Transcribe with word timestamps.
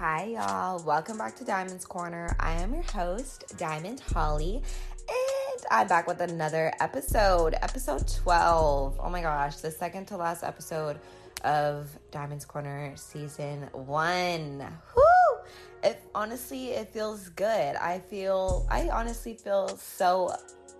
Hi, 0.00 0.28
y'all. 0.28 0.82
Welcome 0.82 1.18
back 1.18 1.36
to 1.36 1.44
Diamond's 1.44 1.84
Corner. 1.84 2.34
I 2.40 2.52
am 2.52 2.72
your 2.72 2.84
host, 2.84 3.58
Diamond 3.58 4.00
Holly, 4.00 4.62
and 5.06 5.64
I'm 5.70 5.88
back 5.88 6.06
with 6.06 6.22
another 6.22 6.72
episode, 6.80 7.54
episode 7.60 8.08
12. 8.08 8.98
Oh 8.98 9.10
my 9.10 9.20
gosh, 9.20 9.56
the 9.56 9.70
second 9.70 10.06
to 10.06 10.16
last 10.16 10.42
episode 10.42 11.00
of 11.44 11.90
Diamond's 12.12 12.46
Corner 12.46 12.94
season 12.96 13.68
one. 13.74 14.66
Whoo! 14.96 15.38
It 15.84 16.02
honestly, 16.14 16.70
it 16.70 16.88
feels 16.88 17.28
good. 17.28 17.76
I 17.76 17.98
feel, 17.98 18.66
I 18.70 18.88
honestly 18.88 19.34
feel 19.34 19.68
so 19.76 20.34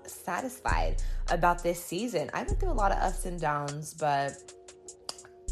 satisfied 0.06 1.02
about 1.28 1.62
this 1.62 1.84
season. 1.84 2.30
I've 2.32 2.46
been 2.46 2.56
through 2.56 2.70
a 2.70 2.72
lot 2.72 2.90
of 2.90 2.96
ups 2.96 3.26
and 3.26 3.38
downs, 3.38 3.92
but 3.92 4.32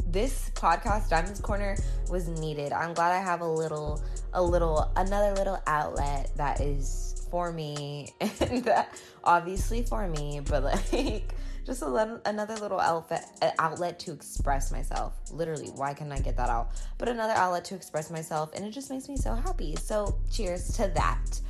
this 0.07 0.51
podcast 0.55 1.09
diamonds 1.09 1.41
corner 1.41 1.77
was 2.11 2.29
needed. 2.29 2.73
I'm 2.73 2.95
glad 2.95 3.13
i 3.13 3.23
have 3.23 3.41
a 3.41 3.49
little 3.49 4.03
a 4.33 4.43
little 4.43 4.91
another 4.97 5.33
little 5.35 5.61
outlet 5.67 6.31
that 6.37 6.61
is 6.61 7.27
for 7.31 7.53
me 7.53 8.09
and 8.21 8.65
that 8.65 8.99
obviously 9.23 9.83
for 9.83 10.09
me 10.09 10.41
but 10.41 10.63
like 10.65 11.35
just 11.67 11.83
a 11.83 11.87
little, 11.87 12.19
another 12.25 12.55
little 12.57 12.81
outlet 12.81 13.55
outlet 13.59 13.99
to 13.99 14.13
express 14.13 14.73
myself. 14.73 15.15
Literally 15.31 15.69
why 15.69 15.93
can 15.95 16.11
i 16.13 16.19
get 16.19 16.37
that 16.37 16.49
out? 16.49 16.71
But 16.97 17.09
another 17.09 17.35
outlet 17.35 17.65
to 17.67 17.75
express 17.75 18.11
myself 18.11 18.51
and 18.55 18.65
it 18.65 18.71
just 18.71 18.91
makes 18.91 19.09
me 19.09 19.17
so 19.17 19.35
happy. 19.35 19.77
So 19.77 20.19
cheers 20.31 20.73
to 20.77 20.89
that. 20.95 21.41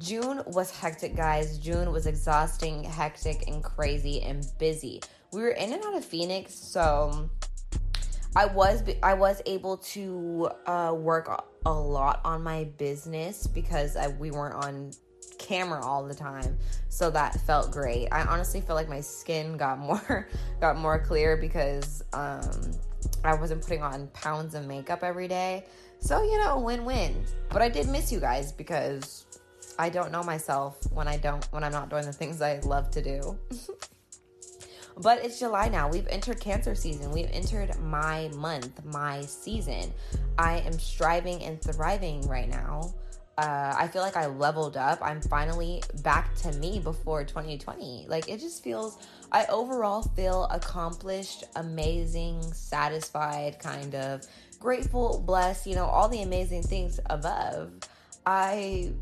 June 0.00 0.42
was 0.46 0.76
hectic, 0.76 1.14
guys. 1.14 1.58
June 1.58 1.92
was 1.92 2.06
exhausting, 2.06 2.82
hectic, 2.82 3.46
and 3.46 3.62
crazy 3.62 4.22
and 4.22 4.44
busy. 4.58 5.00
We 5.32 5.42
were 5.42 5.50
in 5.50 5.72
and 5.72 5.84
out 5.84 5.96
of 5.96 6.04
Phoenix, 6.04 6.54
so 6.54 7.30
I 8.36 8.46
was 8.46 8.82
I 9.02 9.14
was 9.14 9.40
able 9.46 9.76
to 9.78 10.50
uh, 10.66 10.94
work 10.96 11.28
a 11.66 11.72
lot 11.72 12.20
on 12.24 12.42
my 12.42 12.64
business 12.78 13.46
because 13.46 13.96
I, 13.96 14.08
we 14.08 14.30
weren't 14.30 14.54
on 14.54 14.90
camera 15.38 15.84
all 15.84 16.04
the 16.04 16.14
time, 16.14 16.58
so 16.88 17.10
that 17.10 17.40
felt 17.42 17.70
great. 17.70 18.08
I 18.10 18.22
honestly 18.22 18.60
feel 18.60 18.74
like 18.74 18.88
my 18.88 19.00
skin 19.00 19.56
got 19.56 19.78
more 19.78 20.28
got 20.60 20.76
more 20.76 20.98
clear 20.98 21.36
because 21.36 22.02
um, 22.12 22.72
I 23.22 23.34
wasn't 23.34 23.62
putting 23.62 23.82
on 23.82 24.08
pounds 24.08 24.54
of 24.54 24.66
makeup 24.66 25.04
every 25.04 25.28
day. 25.28 25.64
So 26.00 26.22
you 26.22 26.38
know, 26.38 26.58
win 26.58 26.84
win. 26.84 27.24
But 27.50 27.62
I 27.62 27.68
did 27.68 27.88
miss 27.88 28.10
you 28.10 28.18
guys 28.18 28.52
because 28.52 29.26
I 29.78 29.88
don't 29.88 30.12
know 30.12 30.22
myself 30.22 30.78
when 30.92 31.08
I 31.08 31.16
don't 31.18 31.44
when 31.52 31.62
I'm 31.62 31.72
not 31.72 31.88
doing 31.88 32.04
the 32.04 32.12
things 32.12 32.42
I 32.42 32.58
love 32.60 32.90
to 32.92 33.02
do. 33.02 33.38
But 34.98 35.24
it's 35.24 35.38
July 35.38 35.68
now. 35.68 35.88
We've 35.88 36.06
entered 36.08 36.40
Cancer 36.40 36.74
season. 36.74 37.10
We've 37.10 37.30
entered 37.32 37.78
my 37.80 38.28
month, 38.36 38.84
my 38.84 39.22
season. 39.22 39.92
I 40.38 40.58
am 40.60 40.78
striving 40.78 41.42
and 41.42 41.60
thriving 41.60 42.26
right 42.28 42.48
now. 42.48 42.94
Uh, 43.36 43.74
I 43.76 43.88
feel 43.88 44.02
like 44.02 44.16
I 44.16 44.26
leveled 44.26 44.76
up. 44.76 45.00
I'm 45.02 45.20
finally 45.20 45.82
back 46.04 46.36
to 46.36 46.52
me 46.52 46.78
before 46.78 47.24
2020. 47.24 48.06
Like 48.08 48.28
it 48.28 48.38
just 48.38 48.62
feels, 48.62 48.98
I 49.32 49.46
overall 49.46 50.02
feel 50.02 50.44
accomplished, 50.44 51.42
amazing, 51.56 52.40
satisfied, 52.52 53.58
kind 53.58 53.96
of 53.96 54.24
grateful, 54.60 55.20
blessed, 55.26 55.66
you 55.66 55.74
know, 55.74 55.86
all 55.86 56.08
the 56.08 56.22
amazing 56.22 56.62
things 56.62 57.00
above. 57.06 57.72
I 58.24 58.92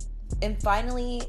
am 0.41 0.57
finally 0.57 1.23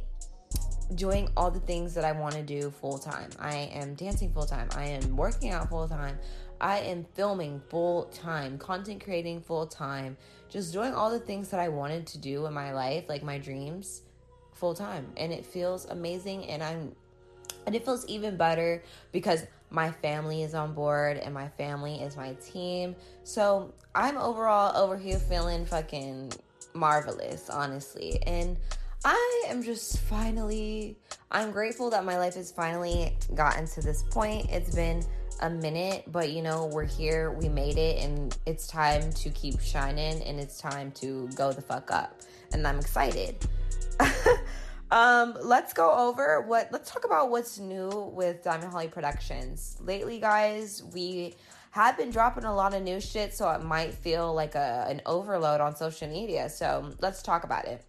doing 0.95 1.30
all 1.36 1.52
the 1.52 1.59
things 1.59 1.94
that 1.95 2.03
I 2.03 2.12
want 2.12 2.36
to 2.36 2.44
do 2.44 2.70
full 2.70 2.98
time. 2.98 3.30
I 3.39 3.70
am 3.73 3.94
dancing 3.95 4.31
full 4.31 4.45
time. 4.45 4.70
I 4.76 4.86
am 4.86 5.16
working 5.16 5.52
out 5.52 5.70
full 5.70 5.88
time. 5.88 6.17
I 6.62 6.80
am 6.80 7.06
filming 7.14 7.62
full 7.70 8.06
time, 8.06 8.58
content 8.58 9.03
creating 9.03 9.42
full 9.42 9.67
time, 9.67 10.16
just 10.50 10.72
doing 10.72 10.94
all 10.94 11.09
the 11.09 11.20
things 11.20 11.50
that 11.50 11.59
I 11.59 11.67
wanted 11.67 12.08
to 12.08 12.17
do 12.17 12.45
in 12.45 12.53
my 12.53 12.72
life, 12.72 13.09
like 13.09 13.23
my 13.23 13.38
dreams, 13.38 14.03
full 14.53 14.73
time. 14.73 15.08
And 15.17 15.34
it 15.34 15.45
feels 15.45 15.86
amazing 15.86 16.45
and 16.45 16.64
I'm 16.64 16.95
and 17.66 17.75
it 17.75 17.86
feels 17.86 18.06
even 18.08 18.38
better 18.38 18.84
because 19.12 19.46
my 19.69 19.91
family 19.91 20.44
is 20.44 20.53
on 20.53 20.74
board 20.74 21.18
and 21.18 21.34
my 21.34 21.47
family 21.50 21.96
is 21.96 22.16
my 22.16 22.34
team. 22.36 22.96
So, 23.24 23.74
I'm 23.96 24.18
overall 24.18 24.75
over 24.75 24.97
here 24.97 25.18
feeling 25.18 25.66
fucking 25.66 26.34
marvelous, 26.74 27.50
honestly. 27.50 28.22
And 28.25 28.57
I 29.06 29.44
am 29.47 29.62
just 29.62 30.00
finally, 30.00 30.97
I'm 31.30 31.52
grateful 31.52 31.90
that 31.90 32.06
my 32.06 32.18
life 32.18 32.36
has 32.36 32.52
finally 32.52 33.18
gotten 33.36 33.68
to 33.68 33.81
this 33.81 34.03
point. 34.03 34.50
It's 34.50 34.74
been 34.74 35.03
a 35.41 35.50
minute, 35.50 36.06
but 36.08 36.31
you 36.31 36.41
know, 36.41 36.68
we're 36.68 36.86
here, 36.86 37.31
we 37.31 37.50
made 37.50 37.78
it, 37.78 38.02
and 38.02 38.38
it's 38.46 38.66
time 38.66 39.12
to 39.12 39.30
keep 39.31 39.59
shining 39.59 40.24
and 40.24 40.40
it's 40.40 40.58
time 40.58 40.92
to 40.92 41.28
go 41.36 41.52
the 41.52 41.62
fuck 41.62 41.92
up. 41.92 42.22
And 42.53 42.66
I'm 42.66 42.80
excited. 42.80 43.36
um, 44.92 45.36
let's 45.42 45.74
go 45.74 45.92
over 45.92 46.40
what, 46.42 46.69
let's 46.72 46.90
talk 46.90 47.03
about 47.03 47.30
what's 47.30 47.59
new 47.59 47.90
with 48.13 48.42
Diamond 48.42 48.72
Holly 48.72 48.88
Productions. 48.88 49.75
Lately, 49.81 50.22
guys, 50.22 50.81
we 50.94 51.36
have 51.72 51.97
been 51.97 52.09
dropping 52.09 52.46
a 52.46 52.56
lot 52.56 52.74
of 52.74 52.84
new 52.84 53.02
shit, 53.02 53.34
so 53.34 53.52
it 53.52 53.63
might 53.63 53.94
feel 53.94 54.34
like 54.34 54.56
a, 54.56 54.86
an 54.88 55.02
overload 55.06 55.59
on 55.59 55.75
social 55.75 56.08
media. 56.08 56.50
So 56.50 56.92
let's 57.02 57.22
talk 57.22 57.44
about 57.44 57.66
it. 57.66 57.84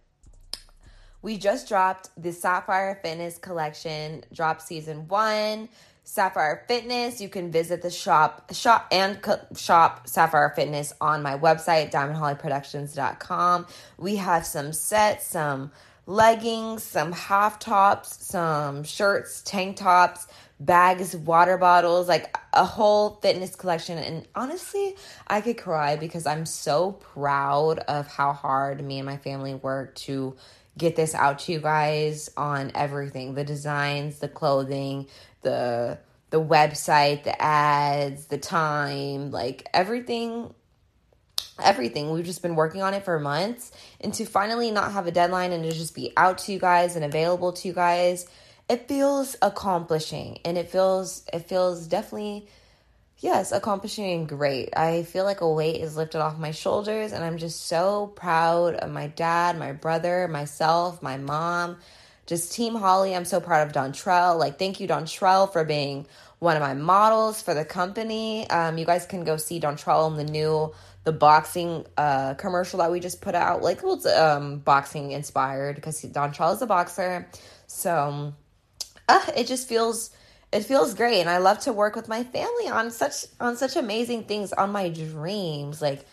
We 1.25 1.39
just 1.39 1.67
dropped 1.67 2.11
the 2.21 2.31
Sapphire 2.31 2.99
Fitness 3.01 3.39
collection, 3.39 4.23
drop 4.31 4.61
season 4.61 5.07
one. 5.07 5.69
Sapphire 6.03 6.63
Fitness. 6.67 7.19
You 7.19 7.29
can 7.29 7.51
visit 7.51 7.81
the 7.81 7.89
shop, 7.89 8.53
shop 8.53 8.87
and 8.91 9.19
co- 9.23 9.41
shop 9.57 10.07
Sapphire 10.07 10.53
Fitness 10.55 10.93
on 11.01 11.23
my 11.23 11.35
website, 11.35 11.91
diamondhollyproductions.com. 11.91 13.65
We 13.97 14.17
have 14.17 14.45
some 14.45 14.71
sets, 14.71 15.25
some 15.25 15.71
leggings, 16.05 16.83
some 16.83 17.11
half 17.11 17.57
tops, 17.57 18.23
some 18.23 18.83
shirts, 18.83 19.41
tank 19.41 19.77
tops, 19.77 20.27
bags, 20.59 21.15
water 21.15 21.57
bottles, 21.57 22.07
like 22.07 22.37
a 22.53 22.65
whole 22.65 23.17
fitness 23.23 23.55
collection. 23.55 23.97
And 23.97 24.27
honestly, 24.35 24.95
I 25.25 25.41
could 25.41 25.57
cry 25.57 25.95
because 25.95 26.27
I'm 26.27 26.45
so 26.45 26.91
proud 26.91 27.79
of 27.79 28.05
how 28.05 28.31
hard 28.31 28.83
me 28.83 28.99
and 28.99 29.07
my 29.07 29.17
family 29.17 29.55
work 29.55 29.95
to 29.95 30.35
get 30.77 30.95
this 30.95 31.15
out 31.15 31.39
to 31.39 31.51
you 31.51 31.59
guys 31.59 32.29
on 32.35 32.71
everything. 32.75 33.33
The 33.33 33.43
designs 33.43 34.19
the 34.19 34.27
clothing 34.27 35.07
the 35.41 35.99
the 36.31 36.41
website 36.41 37.23
the 37.23 37.39
ads 37.41 38.25
the 38.25 38.37
time 38.37 39.31
like 39.31 39.67
everything 39.73 40.53
everything. 41.63 42.11
We've 42.11 42.25
just 42.25 42.41
been 42.41 42.55
working 42.55 42.81
on 42.81 42.93
it 42.93 43.05
for 43.05 43.17
months. 43.17 43.71
And 44.01 44.13
to 44.15 44.25
finally 44.25 44.71
not 44.71 44.91
have 44.91 45.07
a 45.07 45.11
deadline 45.11 45.53
and 45.53 45.63
to 45.63 45.71
just 45.71 45.95
be 45.95 46.11
out 46.17 46.39
to 46.39 46.51
you 46.51 46.59
guys 46.59 46.97
and 46.97 47.05
available 47.05 47.53
to 47.53 47.67
you 47.67 47.73
guys 47.73 48.27
it 48.67 48.87
feels 48.87 49.35
accomplishing. 49.41 50.39
And 50.43 50.57
it 50.57 50.69
feels 50.69 51.23
it 51.31 51.47
feels 51.47 51.87
definitely 51.87 52.47
yes, 53.19 53.51
accomplishing 53.51 54.27
great. 54.27 54.69
I 54.75 55.03
feel 55.03 55.23
like 55.23 55.41
a 55.41 55.51
weight 55.51 55.81
is 55.81 55.95
lifted 55.97 56.21
off 56.21 56.37
my 56.37 56.51
shoulders, 56.51 57.11
and 57.11 57.23
I'm 57.23 57.37
just 57.37 57.67
so 57.67 58.07
proud 58.15 58.75
of 58.75 58.91
my 58.91 59.07
dad, 59.07 59.57
my 59.57 59.71
brother, 59.71 60.27
myself, 60.27 61.01
my 61.01 61.17
mom, 61.17 61.77
just 62.25 62.53
Team 62.53 62.75
Holly. 62.75 63.15
I'm 63.15 63.25
so 63.25 63.39
proud 63.39 63.67
of 63.67 63.73
Dontrell. 63.73 64.37
Like, 64.37 64.59
thank 64.59 64.79
you, 64.79 64.87
Dontrell, 64.87 65.51
for 65.51 65.63
being 65.63 66.07
one 66.39 66.55
of 66.55 66.61
my 66.61 66.73
models 66.73 67.41
for 67.41 67.53
the 67.53 67.65
company. 67.65 68.49
Um, 68.49 68.77
you 68.77 68.85
guys 68.85 69.05
can 69.05 69.23
go 69.23 69.37
see 69.37 69.59
Dontrell 69.59 70.11
in 70.11 70.17
the 70.17 70.31
new 70.31 70.73
the 71.05 71.11
boxing 71.11 71.85
uh, 71.97 72.33
commercial 72.33 72.79
that 72.79 72.91
we 72.91 72.99
just 72.99 73.21
put 73.21 73.35
out. 73.35 73.61
Like, 73.61 73.83
well, 73.83 73.93
it's 73.93 74.07
um, 74.07 74.57
boxing 74.57 75.11
inspired 75.11 75.75
because 75.75 76.01
Dontrell 76.01 76.55
is 76.55 76.61
a 76.63 76.67
boxer, 76.67 77.27
so 77.67 78.33
uh, 79.07 79.25
it 79.37 79.45
just 79.45 79.67
feels 79.67 80.09
it 80.51 80.61
feels 80.61 80.93
great 80.93 81.19
and 81.19 81.29
i 81.29 81.37
love 81.37 81.59
to 81.59 81.73
work 81.73 81.95
with 81.95 82.07
my 82.07 82.23
family 82.23 82.67
on 82.67 82.91
such 82.91 83.25
on 83.39 83.57
such 83.57 83.75
amazing 83.75 84.23
things 84.23 84.53
on 84.53 84.71
my 84.71 84.89
dreams 84.89 85.81
like 85.81 86.05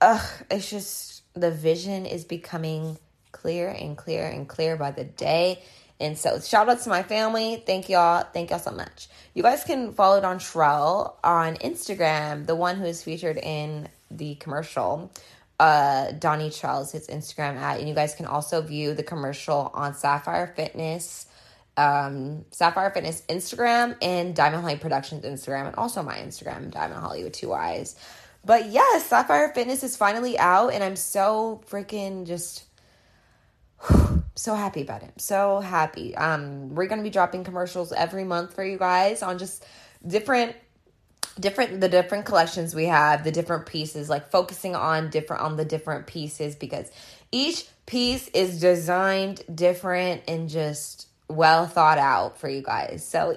ugh 0.00 0.22
it's 0.50 0.70
just 0.70 1.22
the 1.34 1.50
vision 1.50 2.06
is 2.06 2.24
becoming 2.24 2.98
clear 3.32 3.68
and 3.68 3.96
clear 3.96 4.26
and 4.26 4.48
clear 4.48 4.76
by 4.76 4.90
the 4.90 5.04
day 5.04 5.62
and 6.00 6.16
so 6.16 6.40
shout 6.40 6.68
out 6.68 6.80
to 6.80 6.88
my 6.88 7.02
family 7.02 7.62
thank 7.66 7.88
y'all 7.88 8.24
thank 8.32 8.50
y'all 8.50 8.58
so 8.58 8.70
much. 8.70 9.08
You 9.34 9.42
guys 9.42 9.64
can 9.64 9.92
follow 9.92 10.20
Dontrell 10.20 11.14
on 11.22 11.56
instagram 11.56 12.46
the 12.46 12.56
one 12.56 12.76
who 12.76 12.84
is 12.84 13.02
featured 13.02 13.36
in 13.36 13.88
the 14.10 14.34
commercial 14.36 15.10
uh 15.60 16.10
donnie 16.12 16.50
charles 16.50 16.90
his 16.92 17.06
instagram 17.08 17.56
at 17.56 17.78
and 17.78 17.88
you 17.88 17.94
guys 17.94 18.14
can 18.14 18.26
also 18.26 18.60
view 18.62 18.94
the 18.94 19.02
commercial 19.02 19.70
on 19.74 19.94
sapphire 19.94 20.52
fitness 20.56 21.26
um, 21.76 22.44
Sapphire 22.50 22.90
Fitness 22.90 23.22
Instagram 23.28 23.96
and 24.02 24.34
Diamond 24.34 24.62
Holly 24.62 24.76
Productions 24.76 25.24
Instagram, 25.24 25.66
and 25.66 25.76
also 25.76 26.02
my 26.02 26.16
Instagram, 26.16 26.70
Diamond 26.70 27.00
Holly 27.00 27.24
with 27.24 27.32
two 27.32 27.52
eyes. 27.52 27.96
But 28.44 28.70
yes, 28.70 29.06
Sapphire 29.06 29.52
Fitness 29.54 29.82
is 29.82 29.96
finally 29.96 30.38
out, 30.38 30.72
and 30.72 30.82
I'm 30.82 30.96
so 30.96 31.62
freaking 31.68 32.26
just 32.26 32.64
so 34.34 34.54
happy 34.54 34.82
about 34.82 35.02
it. 35.02 35.12
So 35.18 35.60
happy. 35.60 36.14
Um, 36.16 36.74
we're 36.74 36.86
gonna 36.86 37.02
be 37.02 37.10
dropping 37.10 37.44
commercials 37.44 37.92
every 37.92 38.24
month 38.24 38.54
for 38.54 38.64
you 38.64 38.78
guys 38.78 39.22
on 39.22 39.38
just 39.38 39.64
different 40.06 40.56
different 41.38 41.80
the 41.80 41.88
different 41.88 42.26
collections 42.26 42.74
we 42.74 42.86
have 42.86 43.22
the 43.24 43.30
different 43.30 43.64
pieces 43.64 44.10
like 44.10 44.30
focusing 44.30 44.74
on 44.74 45.10
different 45.10 45.42
on 45.42 45.56
the 45.56 45.64
different 45.64 46.06
pieces 46.06 46.56
because 46.56 46.90
each 47.30 47.66
piece 47.86 48.28
is 48.28 48.60
designed 48.60 49.42
different 49.54 50.22
and 50.28 50.48
just 50.48 51.06
well 51.30 51.66
thought 51.66 51.98
out 51.98 52.38
for 52.38 52.48
you 52.48 52.62
guys 52.62 53.06
so 53.06 53.36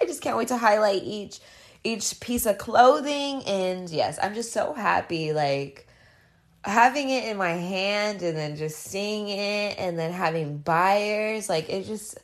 i 0.00 0.04
just 0.04 0.22
can't 0.22 0.36
wait 0.36 0.48
to 0.48 0.56
highlight 0.56 1.02
each 1.02 1.40
each 1.82 2.20
piece 2.20 2.46
of 2.46 2.58
clothing 2.58 3.42
and 3.44 3.90
yes 3.90 4.18
i'm 4.22 4.34
just 4.34 4.52
so 4.52 4.72
happy 4.72 5.32
like 5.32 5.86
having 6.62 7.08
it 7.08 7.24
in 7.24 7.36
my 7.36 7.52
hand 7.52 8.22
and 8.22 8.36
then 8.36 8.56
just 8.56 8.78
seeing 8.78 9.28
it 9.28 9.78
and 9.78 9.98
then 9.98 10.12
having 10.12 10.58
buyers 10.58 11.48
like 11.48 11.70
it 11.70 11.86
just 11.86 12.18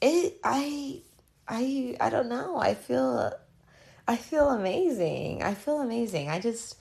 it 0.00 0.38
i 0.42 1.00
i 1.46 1.96
i 2.00 2.10
don't 2.10 2.28
know 2.28 2.56
i 2.56 2.74
feel 2.74 3.32
I 4.08 4.16
feel 4.16 4.50
amazing. 4.50 5.42
I 5.42 5.54
feel 5.54 5.80
amazing. 5.80 6.28
I 6.28 6.38
just 6.38 6.76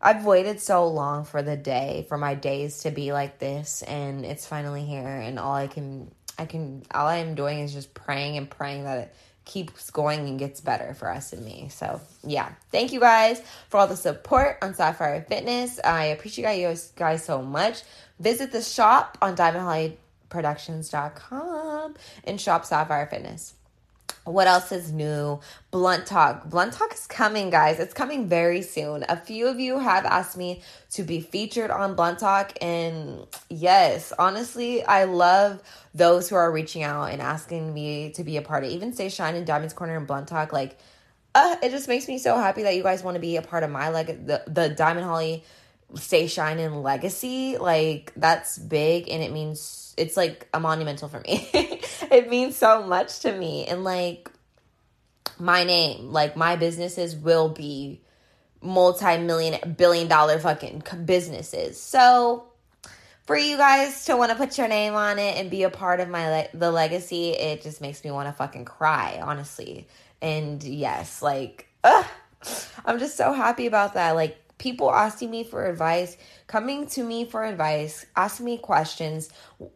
I've 0.00 0.26
waited 0.26 0.60
so 0.60 0.86
long 0.86 1.24
for 1.24 1.42
the 1.42 1.56
day 1.56 2.04
for 2.08 2.18
my 2.18 2.34
days 2.34 2.80
to 2.80 2.90
be 2.90 3.12
like 3.12 3.38
this 3.38 3.82
and 3.82 4.26
it's 4.26 4.46
finally 4.46 4.84
here 4.84 5.06
and 5.06 5.38
all 5.38 5.54
I 5.54 5.66
can 5.66 6.12
I 6.38 6.46
can 6.46 6.82
all 6.92 7.06
I 7.06 7.18
am 7.18 7.34
doing 7.34 7.60
is 7.60 7.72
just 7.72 7.94
praying 7.94 8.36
and 8.36 8.50
praying 8.50 8.84
that 8.84 8.98
it 8.98 9.14
keeps 9.46 9.90
going 9.90 10.28
and 10.28 10.38
gets 10.38 10.60
better 10.60 10.92
for 10.92 11.08
us 11.08 11.32
and 11.32 11.42
me. 11.44 11.68
So, 11.70 12.02
yeah. 12.24 12.52
Thank 12.72 12.92
you 12.92 13.00
guys 13.00 13.40
for 13.68 13.78
all 13.78 13.86
the 13.86 13.96
support 13.96 14.58
on 14.60 14.74
Sapphire 14.74 15.24
Fitness. 15.26 15.80
I 15.82 16.04
appreciate 16.06 16.60
you 16.60 16.76
guys 16.96 17.24
so 17.24 17.40
much. 17.40 17.82
Visit 18.18 18.52
the 18.52 18.60
shop 18.60 19.16
on 19.22 19.34
diamondhollyproductions.com 19.36 21.94
and 22.24 22.40
shop 22.40 22.66
Sapphire 22.66 23.06
Fitness. 23.06 23.54
What 24.26 24.48
else 24.48 24.72
is 24.72 24.92
new? 24.92 25.38
Blunt 25.70 26.04
Talk. 26.04 26.50
Blunt 26.50 26.72
Talk 26.72 26.92
is 26.92 27.06
coming, 27.06 27.48
guys. 27.48 27.78
It's 27.78 27.94
coming 27.94 28.28
very 28.28 28.60
soon. 28.60 29.04
A 29.08 29.16
few 29.16 29.46
of 29.46 29.60
you 29.60 29.78
have 29.78 30.04
asked 30.04 30.36
me 30.36 30.62
to 30.90 31.04
be 31.04 31.20
featured 31.20 31.70
on 31.70 31.94
Blunt 31.94 32.18
Talk. 32.18 32.52
And 32.60 33.24
yes, 33.48 34.12
honestly, 34.18 34.84
I 34.84 35.04
love 35.04 35.62
those 35.94 36.28
who 36.28 36.34
are 36.34 36.50
reaching 36.50 36.82
out 36.82 37.12
and 37.12 37.22
asking 37.22 37.72
me 37.72 38.10
to 38.16 38.24
be 38.24 38.36
a 38.36 38.42
part 38.42 38.64
of 38.64 38.70
even 38.70 38.92
Stay 38.92 39.10
Shine 39.10 39.36
and 39.36 39.46
Diamonds 39.46 39.74
Corner 39.74 39.96
and 39.96 40.08
Blunt 40.08 40.26
Talk. 40.26 40.52
Like, 40.52 40.76
uh, 41.36 41.54
it 41.62 41.70
just 41.70 41.86
makes 41.86 42.08
me 42.08 42.18
so 42.18 42.36
happy 42.36 42.64
that 42.64 42.74
you 42.74 42.82
guys 42.82 43.04
want 43.04 43.14
to 43.14 43.20
be 43.20 43.36
a 43.36 43.42
part 43.42 43.62
of 43.62 43.70
my 43.70 43.90
leg 43.90 44.26
the, 44.26 44.42
the 44.48 44.70
Diamond 44.70 45.06
Holly 45.06 45.44
Stay 45.94 46.26
Shine 46.26 46.58
and 46.58 46.82
legacy. 46.82 47.58
Like, 47.58 48.12
that's 48.16 48.58
big 48.58 49.08
and 49.08 49.22
it 49.22 49.30
means 49.30 49.94
it's 49.96 50.16
like 50.16 50.48
a 50.52 50.58
monumental 50.58 51.08
for 51.08 51.20
me. 51.20 51.48
it 52.10 52.28
means 52.28 52.56
so 52.56 52.82
much 52.82 53.20
to 53.20 53.32
me. 53.32 53.66
And 53.66 53.84
like 53.84 54.30
my 55.38 55.64
name, 55.64 56.12
like 56.12 56.36
my 56.36 56.56
businesses 56.56 57.14
will 57.14 57.48
be 57.48 58.00
multi-million 58.62 59.74
billion 59.74 60.08
dollar 60.08 60.38
fucking 60.38 60.82
businesses. 61.04 61.80
So 61.80 62.44
for 63.26 63.36
you 63.36 63.56
guys 63.56 64.04
to 64.06 64.16
want 64.16 64.30
to 64.30 64.36
put 64.36 64.56
your 64.56 64.68
name 64.68 64.94
on 64.94 65.18
it 65.18 65.36
and 65.36 65.50
be 65.50 65.64
a 65.64 65.70
part 65.70 66.00
of 66.00 66.08
my 66.08 66.28
le- 66.28 66.48
the 66.54 66.70
legacy, 66.70 67.30
it 67.30 67.62
just 67.62 67.80
makes 67.80 68.04
me 68.04 68.10
want 68.10 68.28
to 68.28 68.32
fucking 68.32 68.64
cry, 68.64 69.20
honestly. 69.22 69.86
And 70.22 70.62
yes, 70.62 71.22
like 71.22 71.68
ugh, 71.84 72.06
I'm 72.84 72.98
just 72.98 73.16
so 73.16 73.32
happy 73.32 73.66
about 73.66 73.94
that. 73.94 74.12
Like 74.12 74.38
people 74.58 74.90
asking 74.90 75.30
me 75.30 75.44
for 75.44 75.66
advice, 75.66 76.16
coming 76.46 76.86
to 76.88 77.02
me 77.02 77.24
for 77.24 77.44
advice, 77.44 78.06
asking 78.16 78.46
me 78.46 78.58
questions, 78.58 79.28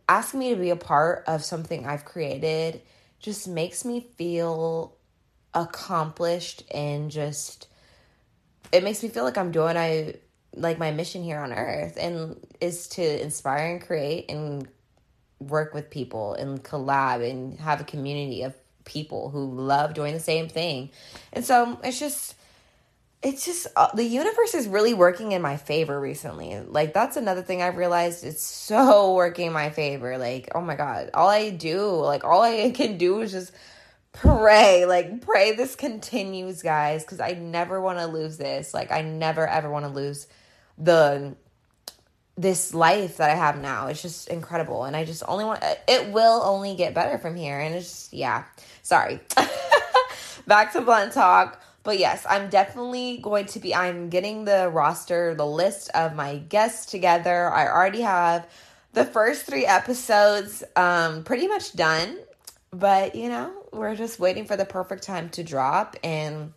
asking 0.09 0.41
me 0.41 0.51
to 0.51 0.57
be 0.57 0.71
a 0.71 0.77
part 0.77 1.25
of 1.27 1.45
something 1.45 1.87
I've 1.87 2.05
created 2.05 2.83
just 3.19 3.47
makes 3.47 3.85
me 3.85 4.09
feel 4.17 4.97
accomplished 5.53 6.63
and 6.73 7.11
just 7.11 7.69
it 8.73 8.85
makes 8.85 9.03
me 9.03 9.09
feel 9.09 9.25
like 9.25 9.37
I'm 9.37 9.51
doing 9.51 9.77
I 9.77 10.15
like 10.55 10.79
my 10.79 10.91
mission 10.91 11.23
here 11.23 11.39
on 11.39 11.53
earth 11.53 11.97
and 12.01 12.37
is 12.61 12.89
to 12.89 13.23
inspire 13.23 13.73
and 13.73 13.83
create 13.83 14.31
and 14.31 14.67
work 15.39 15.75
with 15.75 15.91
people 15.91 16.35
and 16.35 16.63
collab 16.63 17.29
and 17.29 17.59
have 17.59 17.81
a 17.81 17.85
community 17.85 18.43
of 18.43 18.55
people 18.85 19.31
who 19.31 19.45
love 19.45 19.95
doing 19.95 20.15
the 20.15 20.21
same 20.21 20.49
thing. 20.49 20.91
And 21.33 21.45
so 21.45 21.79
it's 21.85 21.99
just 21.99 22.35
it's 23.23 23.45
just 23.45 23.67
uh, 23.77 23.89
the 23.95 24.05
universe 24.05 24.55
is 24.55 24.67
really 24.67 24.95
working 24.95 25.33
in 25.33 25.43
my 25.43 25.57
favor 25.59 26.01
recently. 26.01 26.59
Like 26.61 26.95
that's 26.95 27.17
another 27.17 27.43
thing 27.43 27.61
I've 27.61 27.77
realized 27.77 28.25
it's 28.25 28.43
so 28.43 29.15
working 29.15 29.49
in 29.49 29.53
my 29.53 29.71
favor. 29.71 30.17
Like, 30.17 30.51
oh 30.55 30.61
my 30.61 30.75
god, 30.75 31.11
all 31.13 31.29
I 31.29 31.51
do, 31.51 31.87
like 31.87 32.25
all 32.25 32.43
I 32.43 32.71
can 32.75 32.97
do 32.97 33.21
is 33.21 33.33
just 33.33 33.53
pray. 34.13 34.87
Like 34.87 35.21
pray 35.21 35.53
this 35.53 35.77
continues, 35.77 36.63
guys, 36.63 37.05
cuz 37.05 37.21
I 37.21 37.33
never 37.33 37.81
want 37.81 37.99
to 37.99 38.07
lose 38.07 38.39
this. 38.39 38.73
Like 38.73 38.91
I 38.91 39.03
never 39.03 39.47
ever 39.47 39.71
want 39.71 39.85
to 39.85 39.91
lose 39.91 40.27
the 40.79 41.37
this 42.39 42.73
life 42.73 43.19
that 43.19 43.29
I 43.29 43.35
have 43.35 43.61
now. 43.61 43.89
It's 43.89 44.01
just 44.01 44.29
incredible 44.29 44.85
and 44.85 44.97
I 44.97 45.05
just 45.05 45.23
only 45.29 45.45
want 45.45 45.63
it 45.87 46.11
will 46.11 46.43
only 46.43 46.75
get 46.75 46.95
better 46.95 47.19
from 47.19 47.37
here 47.37 47.59
and 47.61 47.75
it's 47.75 47.91
just, 47.91 48.13
yeah. 48.15 48.45
Sorry. 48.83 49.21
Back 50.47 50.73
to 50.73 50.81
blunt 50.81 51.13
talk 51.13 51.61
but 51.83 51.99
yes, 51.99 52.27
I'm 52.29 52.49
definitely 52.51 53.19
going 53.19 53.47
to 53.47 53.59
be 53.59 53.75
I'm 53.75 54.09
getting 54.09 54.45
the 54.45 54.69
roster, 54.69 55.35
the 55.35 55.47
list 55.47 55.91
of 55.95 56.15
my 56.15 56.37
guests 56.37 56.91
together. 56.91 57.51
I 57.51 57.67
already 57.67 58.03
have 58.03 58.47
the 58.93 59.05
first 59.05 59.47
3 59.47 59.67
episodes 59.67 60.65
um 60.77 61.25
pretty 61.25 61.49
much 61.49 61.73
done, 61.75 62.19
but 62.73 63.15
you 63.15 63.29
know, 63.29 63.53
we're 63.73 63.97
just 63.97 64.19
waiting 64.19 64.45
for 64.45 64.57
the 64.57 64.65
perfect 64.65 65.03
time 65.03 65.29
to 65.31 65.43
drop 65.43 65.97
and 66.03 66.53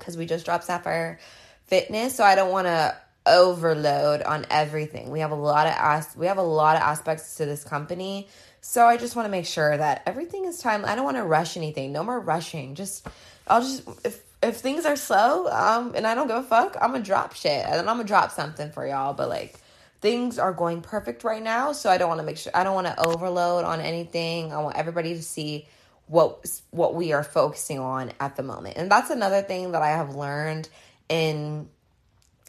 cuz 0.00 0.16
we 0.16 0.26
just 0.26 0.44
dropped 0.44 0.64
Sapphire 0.64 1.18
Fitness, 1.66 2.14
so 2.14 2.22
I 2.22 2.36
don't 2.36 2.52
want 2.52 2.68
to 2.68 2.96
overload 3.26 4.22
on 4.22 4.46
everything. 4.50 5.10
We 5.10 5.20
have 5.20 5.32
a 5.32 5.36
lot 5.36 5.66
of 5.66 5.74
as 5.76 6.16
we 6.16 6.26
have 6.26 6.38
a 6.38 6.42
lot 6.42 6.76
of 6.76 6.82
aspects 6.82 7.36
to 7.36 7.44
this 7.44 7.64
company. 7.64 8.28
So 8.60 8.86
I 8.86 8.96
just 8.96 9.16
want 9.16 9.26
to 9.26 9.30
make 9.30 9.46
sure 9.46 9.76
that 9.76 10.02
everything 10.06 10.44
is 10.44 10.58
time. 10.58 10.84
I 10.84 10.94
don't 10.94 11.04
want 11.04 11.16
to 11.16 11.24
rush 11.24 11.56
anything. 11.56 11.92
No 11.92 12.02
more 12.02 12.20
rushing. 12.20 12.74
Just 12.74 13.06
I'll 13.48 13.60
just 13.60 13.82
if 14.04 14.22
if 14.46 14.56
things 14.56 14.86
are 14.86 14.96
slow, 14.96 15.48
um, 15.48 15.92
and 15.94 16.06
I 16.06 16.14
don't 16.14 16.28
give 16.28 16.36
a 16.36 16.42
fuck, 16.42 16.76
I'm 16.80 16.92
gonna 16.92 17.04
drop 17.04 17.34
shit 17.34 17.64
and 17.64 17.74
then 17.74 17.88
I'm 17.88 17.96
gonna 17.96 18.04
drop 18.04 18.30
something 18.30 18.70
for 18.70 18.86
y'all. 18.86 19.12
But 19.12 19.28
like, 19.28 19.56
things 20.00 20.38
are 20.38 20.52
going 20.52 20.82
perfect 20.82 21.24
right 21.24 21.42
now, 21.42 21.72
so 21.72 21.90
I 21.90 21.98
don't 21.98 22.08
want 22.08 22.20
to 22.20 22.26
make 22.26 22.36
sure 22.36 22.52
I 22.54 22.64
don't 22.64 22.74
want 22.74 22.86
to 22.86 23.06
overload 23.06 23.64
on 23.64 23.80
anything. 23.80 24.52
I 24.52 24.58
want 24.58 24.76
everybody 24.76 25.14
to 25.14 25.22
see 25.22 25.66
what 26.06 26.46
what 26.70 26.94
we 26.94 27.12
are 27.12 27.24
focusing 27.24 27.78
on 27.78 28.12
at 28.20 28.36
the 28.36 28.42
moment, 28.42 28.76
and 28.76 28.90
that's 28.90 29.10
another 29.10 29.42
thing 29.42 29.72
that 29.72 29.82
I 29.82 29.90
have 29.90 30.14
learned 30.14 30.68
in 31.08 31.68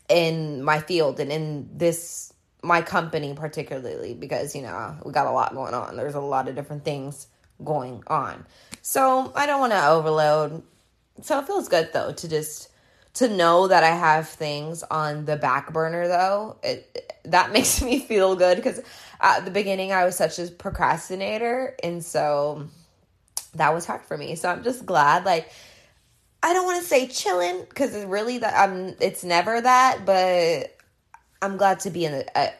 in 0.09 0.63
my 0.63 0.79
field 0.79 1.19
and 1.19 1.31
in 1.31 1.69
this 1.73 2.33
my 2.63 2.81
company 2.81 3.33
particularly 3.33 4.13
because 4.13 4.55
you 4.55 4.61
know 4.61 4.97
we 5.03 5.11
got 5.11 5.27
a 5.27 5.31
lot 5.31 5.53
going 5.53 5.73
on. 5.73 5.95
There's 5.95 6.15
a 6.15 6.21
lot 6.21 6.47
of 6.47 6.55
different 6.55 6.85
things 6.85 7.27
going 7.63 8.03
on, 8.07 8.45
so 8.81 9.31
I 9.35 9.45
don't 9.47 9.59
want 9.59 9.73
to 9.73 9.87
overload 9.87 10.63
so 11.21 11.39
it 11.39 11.47
feels 11.47 11.67
good 11.67 11.89
though 11.93 12.13
to 12.13 12.27
just 12.27 12.69
to 13.15 13.27
know 13.27 13.67
that 13.67 13.83
I 13.83 13.89
have 13.89 14.29
things 14.29 14.83
on 14.83 15.25
the 15.25 15.37
back 15.37 15.73
burner 15.73 16.07
though. 16.07 16.57
It 16.63 17.13
that 17.25 17.51
makes 17.53 17.81
me 17.81 17.99
feel 17.99 18.35
good 18.35 18.57
because 18.57 18.81
at 19.19 19.45
the 19.45 19.51
beginning 19.51 19.91
I 19.91 20.05
was 20.05 20.15
such 20.15 20.39
a 20.39 20.47
procrastinator 20.47 21.75
and 21.83 22.03
so 22.03 22.67
that 23.55 23.73
was 23.73 23.85
hard 23.85 24.01
for 24.01 24.17
me. 24.17 24.35
So 24.35 24.49
I'm 24.49 24.63
just 24.63 24.85
glad 24.85 25.25
like 25.25 25.51
I 26.43 26.53
don't 26.53 26.65
want 26.65 26.81
to 26.81 26.87
say 26.87 27.07
chilling 27.07 27.65
because 27.67 27.95
it's 27.95 28.05
really 28.05 28.37
that 28.37 28.53
I'm 28.69 28.95
it's 28.99 29.23
never 29.23 29.59
that, 29.59 30.05
but 30.05 30.77
I'm 31.41 31.57
glad 31.57 31.79
to 31.81 31.89
be 31.89 32.05
in 32.05 32.13
a, 32.13 32.23
a, 32.35 32.53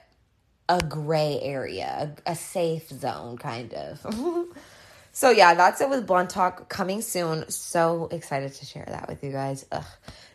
a 0.70 0.82
gray 0.82 1.40
area, 1.42 2.16
a, 2.26 2.32
a 2.32 2.36
safe 2.36 2.90
zone 2.90 3.38
kind 3.38 3.74
of. 3.74 4.48
So 5.18 5.32
yeah, 5.32 5.56
that's 5.56 5.82
it 5.82 5.90
with 5.90 6.06
Blunt 6.06 6.30
Talk 6.30 6.70
coming 6.70 7.02
soon. 7.02 7.50
So 7.50 8.08
excited 8.12 8.54
to 8.54 8.66
share 8.68 8.86
that 8.88 9.10
with 9.10 9.24
you 9.24 9.32
guys. 9.32 9.66
Ugh. 9.72 9.84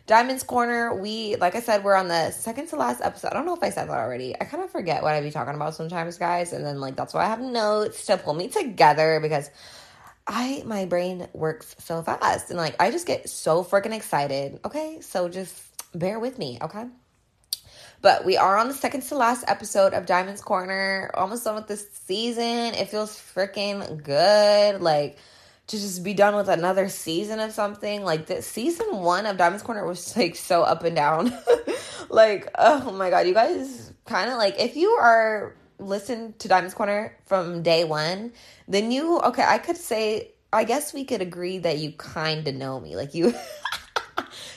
Diamonds 0.07 0.43
Corner, 0.43 0.93
we 0.93 1.37
like 1.37 1.55
I 1.55 1.61
said, 1.61 1.85
we're 1.85 1.95
on 1.95 2.09
the 2.09 2.31
second 2.31 2.67
to 2.67 2.75
last 2.75 2.99
episode. 3.01 3.29
I 3.29 3.33
don't 3.35 3.45
know 3.45 3.55
if 3.55 3.63
I 3.63 3.69
said 3.69 3.87
that 3.87 3.97
already. 3.97 4.35
I 4.35 4.43
kind 4.43 4.61
of 4.61 4.69
forget 4.71 5.01
what 5.01 5.13
I 5.13 5.21
be 5.21 5.31
talking 5.31 5.55
about 5.55 5.73
sometimes, 5.75 6.17
guys, 6.17 6.51
and 6.51 6.65
then 6.65 6.81
like 6.81 6.97
that's 6.97 7.13
why 7.13 7.23
I 7.23 7.29
have 7.29 7.39
notes 7.39 8.07
to 8.07 8.17
pull 8.17 8.33
me 8.33 8.49
together 8.49 9.21
because 9.21 9.49
I 10.27 10.63
my 10.65 10.83
brain 10.83 11.29
works 11.31 11.77
so 11.79 12.03
fast 12.03 12.49
and 12.49 12.57
like 12.57 12.75
I 12.77 12.91
just 12.91 13.07
get 13.07 13.29
so 13.29 13.63
freaking 13.63 13.95
excited. 13.95 14.59
Okay, 14.65 14.99
so 14.99 15.29
just 15.29 15.63
bear 15.97 16.19
with 16.19 16.37
me, 16.37 16.57
okay? 16.61 16.87
But 18.03 18.25
we 18.25 18.35
are 18.35 18.57
on 18.57 18.67
the 18.67 18.73
second 18.73 19.03
to 19.03 19.15
last 19.15 19.45
episode 19.47 19.93
of 19.93 20.05
Diamonds 20.05 20.41
Corner. 20.41 21.09
Almost 21.13 21.45
done 21.45 21.55
with 21.55 21.67
this 21.67 21.89
season. 21.89 22.75
It 22.75 22.89
feels 22.89 23.13
freaking 23.15 24.03
good. 24.03 24.81
Like 24.81 25.17
to 25.67 25.77
just 25.77 26.03
be 26.03 26.13
done 26.13 26.35
with 26.35 26.49
another 26.49 26.89
season 26.89 27.39
of 27.39 27.53
something. 27.53 28.03
Like 28.03 28.25
the 28.25 28.41
season 28.41 28.87
one 28.97 29.25
of 29.25 29.37
Diamonds 29.37 29.63
Corner 29.63 29.87
was 29.87 30.17
like 30.17 30.35
so 30.35 30.63
up 30.63 30.83
and 30.83 30.97
down. 30.97 31.33
like, 32.09 32.49
oh 32.59 32.91
my 32.91 33.09
god, 33.09 33.25
you 33.25 33.33
guys 33.33 33.93
kind 34.03 34.29
of 34.29 34.37
like 34.37 34.59
if 34.59 34.75
you 34.75 34.89
are 34.89 35.55
listen 35.79 36.33
to 36.39 36.49
Diamonds 36.49 36.73
Corner 36.73 37.17
from 37.23 37.63
day 37.63 37.85
one, 37.85 38.33
then 38.67 38.91
you 38.91 39.19
okay, 39.19 39.45
I 39.47 39.59
could 39.59 39.77
say 39.77 40.33
I 40.51 40.65
guess 40.65 40.93
we 40.93 41.05
could 41.05 41.21
agree 41.21 41.59
that 41.59 41.77
you 41.77 41.93
kind 41.93 42.45
of 42.49 42.53
know 42.53 42.81
me. 42.81 42.97
Like 42.97 43.15
you 43.15 43.33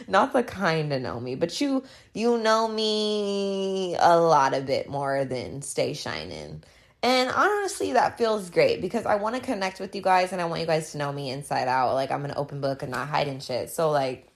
not 0.08 0.32
the 0.32 0.42
kind 0.42 0.92
of 0.92 1.02
know 1.02 1.20
me, 1.20 1.34
but 1.34 1.60
you 1.60 1.84
you 2.14 2.38
know 2.38 2.68
me 2.68 3.96
a 3.98 4.18
lot 4.18 4.54
a 4.54 4.60
bit 4.60 4.88
more 4.88 5.24
than 5.24 5.62
Stay 5.62 5.94
Shining. 5.94 6.62
And 7.02 7.30
honestly, 7.30 7.92
that 7.92 8.18
feels 8.18 8.50
great 8.50 8.80
because 8.80 9.06
I 9.06 9.16
want 9.16 9.36
to 9.36 9.40
connect 9.40 9.78
with 9.78 9.94
you 9.94 10.02
guys 10.02 10.32
and 10.32 10.40
I 10.40 10.46
want 10.46 10.60
you 10.60 10.66
guys 10.66 10.92
to 10.92 10.98
know 10.98 11.12
me 11.12 11.30
inside 11.30 11.68
out. 11.68 11.94
Like 11.94 12.10
I'm 12.10 12.24
an 12.24 12.34
open 12.36 12.60
book 12.60 12.82
and 12.82 12.90
not 12.90 13.08
hiding 13.08 13.40
shit. 13.40 13.70
So 13.70 13.90
like 13.90 14.28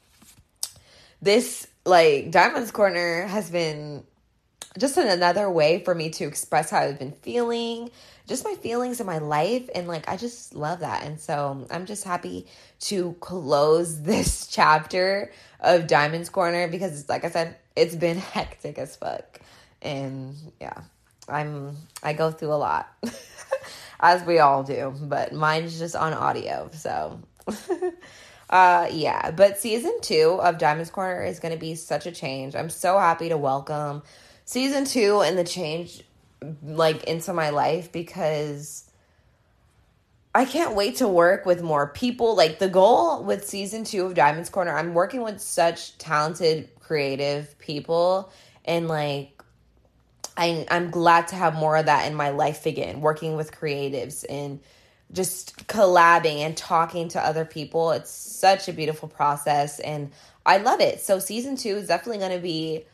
this 1.23 1.67
like 1.85 2.31
Diamond's 2.31 2.71
Corner 2.71 3.27
has 3.27 3.51
been 3.51 4.05
just 4.79 4.97
another 4.97 5.51
way 5.51 5.83
for 5.85 5.95
me 5.95 6.11
to 6.11 6.25
express 6.25 6.71
how 6.71 6.79
I've 6.79 6.99
been 6.99 7.13
feeling, 7.13 7.91
just 8.29 8.45
my 8.45 8.55
feelings 8.55 9.01
in 9.01 9.07
my 9.07 9.19
life. 9.19 9.69
And 9.75 9.89
like, 9.89 10.09
I 10.09 10.17
just 10.17 10.55
love 10.55 10.81
that. 10.81 11.05
And 11.05 11.19
so 11.19 11.67
I'm 11.71 11.87
just 11.87 12.05
happy 12.05 12.47
to 12.81 13.15
close 13.21 14.03
this 14.03 14.47
chapter 14.47 15.33
of 15.61 15.87
Diamond's 15.87 16.31
Corner 16.31 16.69
because, 16.69 17.09
like 17.09 17.25
I 17.25 17.31
said, 17.31 17.57
it's 17.75 17.97
been 17.97 18.19
hectic 18.35 18.79
as 18.79 18.97
fuck. 18.97 19.41
And 19.83 20.35
yeah, 20.61 20.83
I'm, 21.29 21.77
I 22.03 22.13
go 22.13 22.31
through 22.31 22.53
a 22.53 22.55
lot, 22.55 22.89
as 24.01 24.23
we 24.25 24.39
all 24.39 24.63
do, 24.63 24.95
but 25.03 25.33
mine's 25.33 25.79
just 25.79 25.97
on 25.97 26.13
audio. 26.13 26.71
So. 26.73 27.21
Uh, 28.51 28.89
yeah, 28.91 29.31
but 29.31 29.59
season 29.61 29.97
two 30.03 30.37
of 30.43 30.59
Diamond's 30.59 30.91
Corner 30.91 31.23
is 31.23 31.39
going 31.39 31.55
to 31.55 31.61
be 31.61 31.77
such 31.77 32.05
a 32.07 32.11
change. 32.11 32.57
I'm 32.57 32.69
so 32.69 32.99
happy 32.99 33.29
to 33.29 33.37
welcome 33.37 34.03
season 34.51 34.85
two 34.85 35.21
and 35.21 35.39
the 35.39 35.45
change 35.45 36.03
like 36.65 37.05
into 37.05 37.33
my 37.33 37.51
life 37.51 37.93
because 37.93 38.91
I 40.35 40.45
can't 40.45 40.75
wait 40.75 40.97
to 40.97 41.07
work 41.07 41.47
with 41.47 41.63
more 41.63 41.87
people. 41.87 42.35
Like 42.35 42.59
the 42.59 42.69
goal 42.69 43.23
with 43.23 43.47
season 43.47 43.85
two 43.85 44.07
of 44.07 44.15
Diamonds 44.15 44.51
Corner, 44.51 44.77
I'm 44.77 44.93
working 44.93 45.23
with 45.23 45.41
such 45.41 45.97
talented, 45.99 46.69
creative 46.81 47.57
people, 47.61 48.33
and 48.65 48.89
like 48.89 49.41
I 50.37 50.67
I'm 50.69 50.91
glad 50.91 51.29
to 51.29 51.37
have 51.37 51.55
more 51.55 51.77
of 51.77 51.87
that 51.87 52.11
in 52.11 52.17
my 52.17 52.31
life 52.31 52.67
again. 52.67 53.01
Working 53.01 53.37
with 53.37 53.53
creatives 53.53 54.25
and 54.29 54.59
just 55.13 55.69
collabing 55.69 56.39
and 56.39 56.57
talking 56.57 57.07
to 57.11 57.25
other 57.25 57.45
people. 57.45 57.93
It's 57.93 58.11
such 58.11 58.67
a 58.67 58.73
beautiful 58.73 59.09
process, 59.09 59.79
and 59.79 60.11
I 60.45 60.57
love 60.57 60.81
it. 60.81 60.99
So 61.03 61.21
season 61.21 61.57
two 61.57 61.77
is 61.77 61.87
definitely 61.87 62.19
going 62.19 62.37
to 62.37 62.43
be 62.43 62.85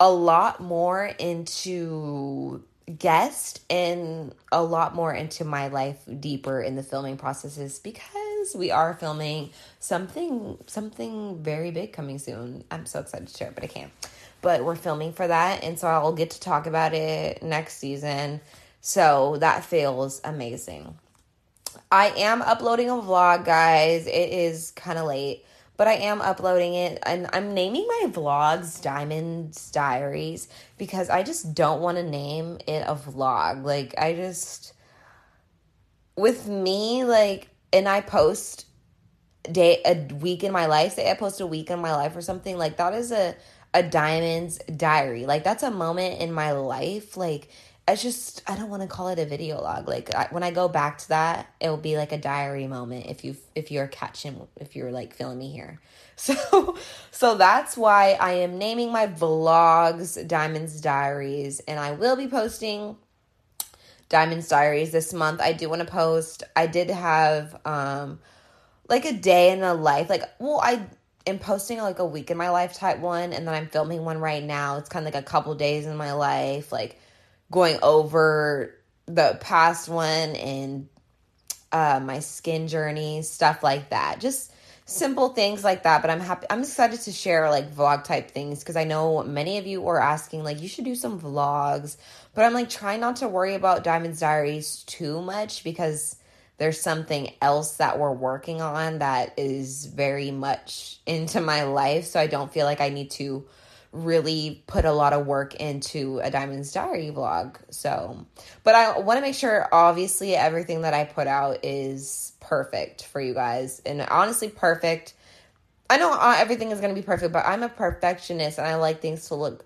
a 0.00 0.10
lot 0.10 0.60
more 0.60 1.06
into 1.18 2.62
guest 2.98 3.62
and 3.70 4.34
a 4.52 4.62
lot 4.62 4.94
more 4.94 5.12
into 5.12 5.44
my 5.44 5.68
life 5.68 5.96
deeper 6.20 6.60
in 6.60 6.76
the 6.76 6.82
filming 6.82 7.16
processes 7.16 7.78
because 7.78 8.54
we 8.54 8.70
are 8.70 8.92
filming 8.94 9.50
something 9.80 10.58
something 10.66 11.42
very 11.42 11.70
big 11.70 11.92
coming 11.92 12.18
soon. 12.18 12.62
I'm 12.70 12.84
so 12.84 13.00
excited 13.00 13.28
to 13.28 13.36
share 13.36 13.48
it, 13.48 13.54
but 13.54 13.64
I 13.64 13.68
can't. 13.68 13.90
But 14.42 14.64
we're 14.64 14.76
filming 14.76 15.14
for 15.14 15.26
that 15.26 15.64
and 15.64 15.78
so 15.78 15.88
I'll 15.88 16.12
get 16.12 16.30
to 16.30 16.40
talk 16.40 16.66
about 16.66 16.92
it 16.92 17.42
next 17.42 17.78
season. 17.78 18.40
So 18.82 19.38
that 19.38 19.64
feels 19.64 20.20
amazing. 20.22 20.98
I 21.90 22.08
am 22.08 22.42
uploading 22.42 22.90
a 22.90 22.94
vlog, 22.94 23.44
guys. 23.44 24.06
It 24.06 24.10
is 24.30 24.72
kind 24.72 24.98
of 24.98 25.06
late 25.06 25.44
but 25.76 25.88
I 25.88 25.94
am 25.94 26.20
uploading 26.20 26.74
it 26.74 26.98
and 27.04 27.28
I'm 27.32 27.52
naming 27.52 27.86
my 27.86 28.08
vlogs 28.10 28.80
Diamonds 28.80 29.70
Diaries 29.70 30.48
because 30.78 31.10
I 31.10 31.22
just 31.22 31.54
don't 31.54 31.80
want 31.80 31.98
to 31.98 32.02
name 32.02 32.58
it 32.66 32.84
a 32.86 32.94
vlog. 32.94 33.64
Like 33.64 33.94
I 33.98 34.14
just 34.14 34.72
with 36.16 36.48
me 36.48 37.04
like 37.04 37.48
and 37.72 37.88
I 37.88 38.00
post 38.00 38.66
day 39.50 39.82
a 39.84 40.14
week 40.14 40.44
in 40.44 40.52
my 40.52 40.66
life, 40.66 40.94
say 40.94 41.10
I 41.10 41.14
post 41.14 41.40
a 41.40 41.46
week 41.46 41.70
in 41.70 41.80
my 41.80 41.94
life 41.94 42.14
or 42.16 42.22
something, 42.22 42.56
like 42.56 42.76
that 42.76 42.94
is 42.94 43.12
a 43.12 43.34
a 43.74 43.82
diamonds 43.82 44.58
diary. 44.76 45.26
Like 45.26 45.42
that's 45.42 45.64
a 45.64 45.70
moment 45.70 46.20
in 46.20 46.32
my 46.32 46.52
life 46.52 47.16
like 47.16 47.48
I 47.86 47.96
just 47.96 48.42
I 48.46 48.56
don't 48.56 48.70
want 48.70 48.82
to 48.82 48.88
call 48.88 49.08
it 49.08 49.18
a 49.18 49.26
video 49.26 49.60
log. 49.60 49.86
Like 49.88 50.14
I, 50.14 50.28
when 50.30 50.42
I 50.42 50.50
go 50.50 50.68
back 50.68 50.98
to 50.98 51.08
that, 51.08 51.46
it 51.60 51.68
will 51.68 51.76
be 51.76 51.98
like 51.98 52.12
a 52.12 52.18
diary 52.18 52.66
moment. 52.66 53.06
If 53.06 53.24
you 53.24 53.36
if 53.54 53.70
you're 53.70 53.88
catching 53.88 54.46
if 54.56 54.74
you're 54.74 54.90
like 54.90 55.14
feeling 55.14 55.38
me 55.38 55.50
here, 55.50 55.80
so 56.16 56.76
so 57.10 57.34
that's 57.34 57.76
why 57.76 58.16
I 58.18 58.32
am 58.34 58.58
naming 58.58 58.90
my 58.90 59.06
vlogs 59.06 60.26
Diamonds 60.26 60.80
Diaries, 60.80 61.60
and 61.60 61.78
I 61.78 61.92
will 61.92 62.16
be 62.16 62.26
posting 62.26 62.96
Diamonds 64.08 64.48
Diaries 64.48 64.90
this 64.90 65.12
month. 65.12 65.42
I 65.42 65.52
do 65.52 65.68
want 65.68 65.80
to 65.80 65.88
post. 65.88 66.42
I 66.56 66.66
did 66.66 66.88
have 66.88 67.60
um 67.66 68.18
like 68.88 69.04
a 69.04 69.12
day 69.12 69.50
in 69.50 69.62
a 69.62 69.74
life. 69.74 70.08
Like 70.08 70.22
well, 70.38 70.58
I 70.62 70.86
am 71.26 71.38
posting 71.38 71.76
like 71.78 71.98
a 71.98 72.06
week 72.06 72.30
in 72.30 72.38
my 72.38 72.48
life 72.48 72.72
type 72.72 73.00
one, 73.00 73.34
and 73.34 73.46
then 73.46 73.54
I'm 73.54 73.66
filming 73.68 74.06
one 74.06 74.18
right 74.20 74.42
now. 74.42 74.78
It's 74.78 74.88
kind 74.88 75.06
of 75.06 75.12
like 75.12 75.22
a 75.22 75.26
couple 75.26 75.54
days 75.54 75.84
in 75.84 75.96
my 75.96 76.14
life, 76.14 76.72
like 76.72 76.98
going 77.54 77.78
over 77.84 78.74
the 79.06 79.38
past 79.40 79.88
one 79.88 80.34
and 80.34 80.88
uh, 81.70 82.00
my 82.02 82.18
skin 82.18 82.66
journey, 82.66 83.22
stuff 83.22 83.62
like 83.62 83.90
that. 83.90 84.18
Just 84.18 84.52
simple 84.86 85.28
things 85.28 85.62
like 85.62 85.84
that. 85.84 86.02
But 86.02 86.10
I'm 86.10 86.18
happy. 86.18 86.48
I'm 86.50 86.62
excited 86.62 87.00
to 87.02 87.12
share 87.12 87.48
like 87.50 87.72
vlog 87.72 88.02
type 88.02 88.32
things 88.32 88.58
because 88.58 88.74
I 88.74 88.82
know 88.82 89.22
many 89.22 89.58
of 89.58 89.68
you 89.68 89.86
are 89.86 90.00
asking 90.00 90.42
like 90.42 90.60
you 90.60 90.66
should 90.66 90.84
do 90.84 90.96
some 90.96 91.20
vlogs. 91.20 91.96
But 92.34 92.44
I'm 92.44 92.54
like 92.54 92.70
trying 92.70 92.98
not 92.98 93.16
to 93.16 93.28
worry 93.28 93.54
about 93.54 93.84
Diamonds 93.84 94.18
Diaries 94.18 94.82
too 94.88 95.22
much 95.22 95.62
because 95.62 96.16
there's 96.58 96.80
something 96.80 97.32
else 97.40 97.76
that 97.76 98.00
we're 98.00 98.10
working 98.12 98.62
on 98.62 98.98
that 98.98 99.34
is 99.36 99.86
very 99.86 100.32
much 100.32 100.98
into 101.06 101.40
my 101.40 101.62
life. 101.62 102.06
So 102.06 102.18
I 102.18 102.26
don't 102.26 102.52
feel 102.52 102.66
like 102.66 102.80
I 102.80 102.88
need 102.88 103.12
to 103.12 103.46
really 103.94 104.62
put 104.66 104.84
a 104.84 104.92
lot 104.92 105.12
of 105.12 105.26
work 105.26 105.54
into 105.54 106.18
a 106.18 106.30
Diamonds 106.30 106.72
Diary 106.72 107.12
vlog. 107.14 107.56
So, 107.70 108.26
but 108.64 108.74
I 108.74 108.98
want 108.98 109.18
to 109.18 109.20
make 109.22 109.36
sure, 109.36 109.68
obviously, 109.72 110.34
everything 110.34 110.82
that 110.82 110.92
I 110.92 111.04
put 111.04 111.26
out 111.26 111.64
is 111.64 112.32
perfect 112.40 113.04
for 113.06 113.20
you 113.20 113.32
guys. 113.32 113.80
And 113.86 114.02
honestly, 114.02 114.48
perfect. 114.48 115.14
I 115.88 115.96
know 115.98 116.18
everything 116.20 116.72
is 116.72 116.80
going 116.80 116.94
to 116.94 117.00
be 117.00 117.04
perfect, 117.04 117.32
but 117.32 117.46
I'm 117.46 117.62
a 117.62 117.68
perfectionist 117.68 118.58
and 118.58 118.66
I 118.66 118.74
like 118.74 119.00
things 119.00 119.28
to 119.28 119.36
look 119.36 119.64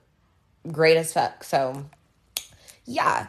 great 0.71 0.97
as 0.97 1.13
fuck. 1.13 1.43
So, 1.43 1.87
yeah. 2.85 3.29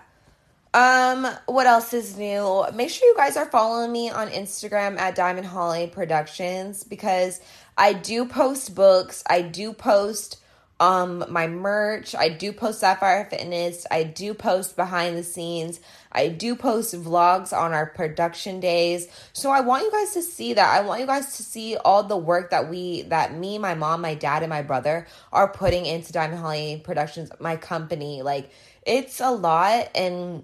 Um, 0.74 1.28
what 1.46 1.66
else 1.66 1.94
is 1.94 2.18
new? 2.18 2.66
Make 2.76 2.90
sure 2.90 3.08
you 3.08 3.16
guys 3.16 3.38
are 3.38 3.46
following 3.46 3.92
me 3.92 4.10
on 4.10 4.28
Instagram 4.28 5.00
at 5.00 5.16
Diamond 5.16 5.48
Holly 5.48 5.88
Productions 5.88 6.84
because 6.84 7.42
I 7.78 7.94
do 7.94 8.26
post 8.26 8.76
books. 8.76 9.24
I 9.28 9.42
do 9.42 9.74
post 9.74 10.38
um 10.80 11.26
my 11.30 11.48
merch. 11.48 12.16
I 12.16 12.30
do 12.30 12.54
post 12.54 12.80
Sapphire 12.80 13.26
Fitness. 13.30 13.86
I 13.92 14.04
do 14.04 14.34
post 14.34 14.76
behind 14.76 15.18
the 15.18 15.24
scenes. 15.24 15.80
I 16.12 16.30
do 16.30 16.56
post 16.56 16.96
vlogs 16.96 17.56
on 17.56 17.74
our 17.74 17.86
production 17.86 18.60
days. 18.60 19.08
So 19.34 19.52
I 19.52 19.62
want 19.62 19.84
you 19.84 19.92
guys 19.92 20.14
to 20.14 20.22
see 20.22 20.54
that. 20.54 20.74
I 20.74 20.82
want 20.82 21.02
you 21.02 21.08
guys 21.08 21.38
to 21.38 21.44
see 21.44 21.76
all 21.78 22.04
the 22.04 22.18
work 22.18 22.52
that 22.52 22.70
we 22.70 23.04
that 23.04 23.34
me, 23.34 23.58
my 23.58 23.76
mom, 23.76 24.02
my 24.02 24.16
dad 24.16 24.42
and 24.42 24.50
my 24.50 24.62
brother 24.62 25.08
are 25.34 25.48
putting 25.48 25.86
into 25.86 26.14
Diamond 26.14 26.40
Holly 26.40 26.82
Productions, 26.84 27.30
my 27.40 27.58
company. 27.58 28.22
Like 28.22 28.50
it's 28.86 29.20
a 29.20 29.32
lot 29.32 29.90
and 29.96 30.44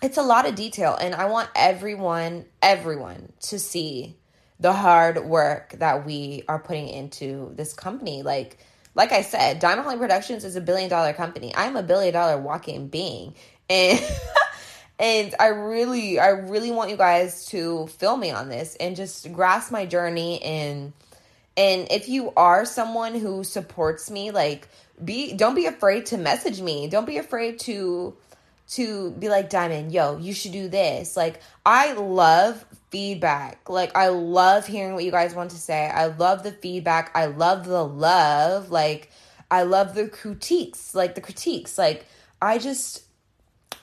it's 0.00 0.16
a 0.16 0.22
lot 0.22 0.48
of 0.48 0.54
detail 0.54 0.96
and 1.00 1.14
I 1.14 1.26
want 1.26 1.48
everyone 1.54 2.44
everyone 2.62 3.32
to 3.40 3.58
see 3.58 4.16
the 4.58 4.72
hard 4.72 5.24
work 5.24 5.72
that 5.78 6.06
we 6.06 6.44
are 6.48 6.58
putting 6.58 6.88
into 6.88 7.52
this 7.56 7.74
company. 7.74 8.22
Like 8.22 8.58
like 8.96 9.12
I 9.12 9.20
said, 9.20 9.60
Diamond 9.60 9.84
Holly 9.84 9.98
Productions 9.98 10.44
is 10.44 10.56
a 10.56 10.60
billion 10.60 10.88
dollar 10.88 11.12
company. 11.12 11.52
I'm 11.54 11.76
a 11.76 11.82
billion 11.82 12.14
dollar 12.14 12.38
walking 12.38 12.88
being. 12.88 13.34
And 13.68 14.02
and 14.98 15.34
I 15.38 15.48
really 15.48 16.18
I 16.18 16.28
really 16.28 16.72
want 16.72 16.90
you 16.90 16.96
guys 16.96 17.46
to 17.48 17.86
fill 17.98 18.16
me 18.16 18.30
on 18.30 18.48
this 18.48 18.74
and 18.80 18.96
just 18.96 19.30
grasp 19.32 19.70
my 19.70 19.84
journey 19.84 20.42
and 20.42 20.94
and 21.58 21.86
if 21.90 22.08
you 22.08 22.32
are 22.36 22.64
someone 22.64 23.14
who 23.14 23.44
supports 23.44 24.10
me, 24.10 24.30
like 24.30 24.66
be 25.04 25.34
don't 25.34 25.54
be 25.54 25.66
afraid 25.66 26.06
to 26.06 26.16
message 26.16 26.60
me. 26.60 26.88
Don't 26.88 27.06
be 27.06 27.18
afraid 27.18 27.60
to 27.60 28.16
to 28.68 29.10
be 29.12 29.28
like, 29.28 29.50
Diamond, 29.50 29.92
yo, 29.92 30.16
you 30.18 30.32
should 30.32 30.52
do 30.52 30.68
this. 30.68 31.16
Like, 31.16 31.40
I 31.64 31.92
love 31.92 32.64
feedback. 32.96 33.68
Like, 33.68 33.94
I 33.94 34.08
love 34.08 34.66
hearing 34.66 34.94
what 34.94 35.04
you 35.04 35.10
guys 35.10 35.34
want 35.34 35.50
to 35.50 35.58
say. 35.58 35.86
I 35.86 36.06
love 36.06 36.42
the 36.42 36.50
feedback. 36.50 37.10
I 37.14 37.26
love 37.26 37.66
the 37.66 37.84
love. 37.84 38.70
Like, 38.70 39.10
I 39.50 39.64
love 39.64 39.94
the 39.94 40.08
critiques. 40.08 40.94
Like, 40.94 41.14
the 41.14 41.20
critiques. 41.20 41.76
Like, 41.76 42.06
I 42.40 42.56
just, 42.56 43.04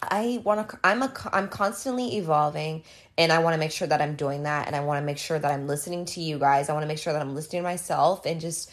I 0.02 0.42
want 0.44 0.68
to, 0.68 0.80
I'm 0.84 1.04
a, 1.04 1.14
I'm 1.32 1.48
constantly 1.48 2.18
evolving 2.18 2.82
and 3.16 3.32
I 3.32 3.38
want 3.38 3.54
to 3.54 3.60
make 3.60 3.72
sure 3.72 3.88
that 3.88 4.02
I'm 4.02 4.16
doing 4.16 4.42
that. 4.44 4.66
And 4.66 4.76
I 4.76 4.80
want 4.80 5.00
to 5.00 5.06
make 5.06 5.20
sure 5.20 5.38
that 5.38 5.52
I'm 5.52 5.68
listening 5.68 6.06
to 6.06 6.20
you 6.20 6.40
guys. 6.40 6.68
I 6.68 6.74
want 6.74 6.82
to 6.82 6.88
make 6.88 6.98
sure 6.98 7.14
that 7.14 7.22
I'm 7.22 7.36
listening 7.36 7.62
to 7.62 7.70
myself 7.70 8.26
and 8.26 8.42
just, 8.42 8.72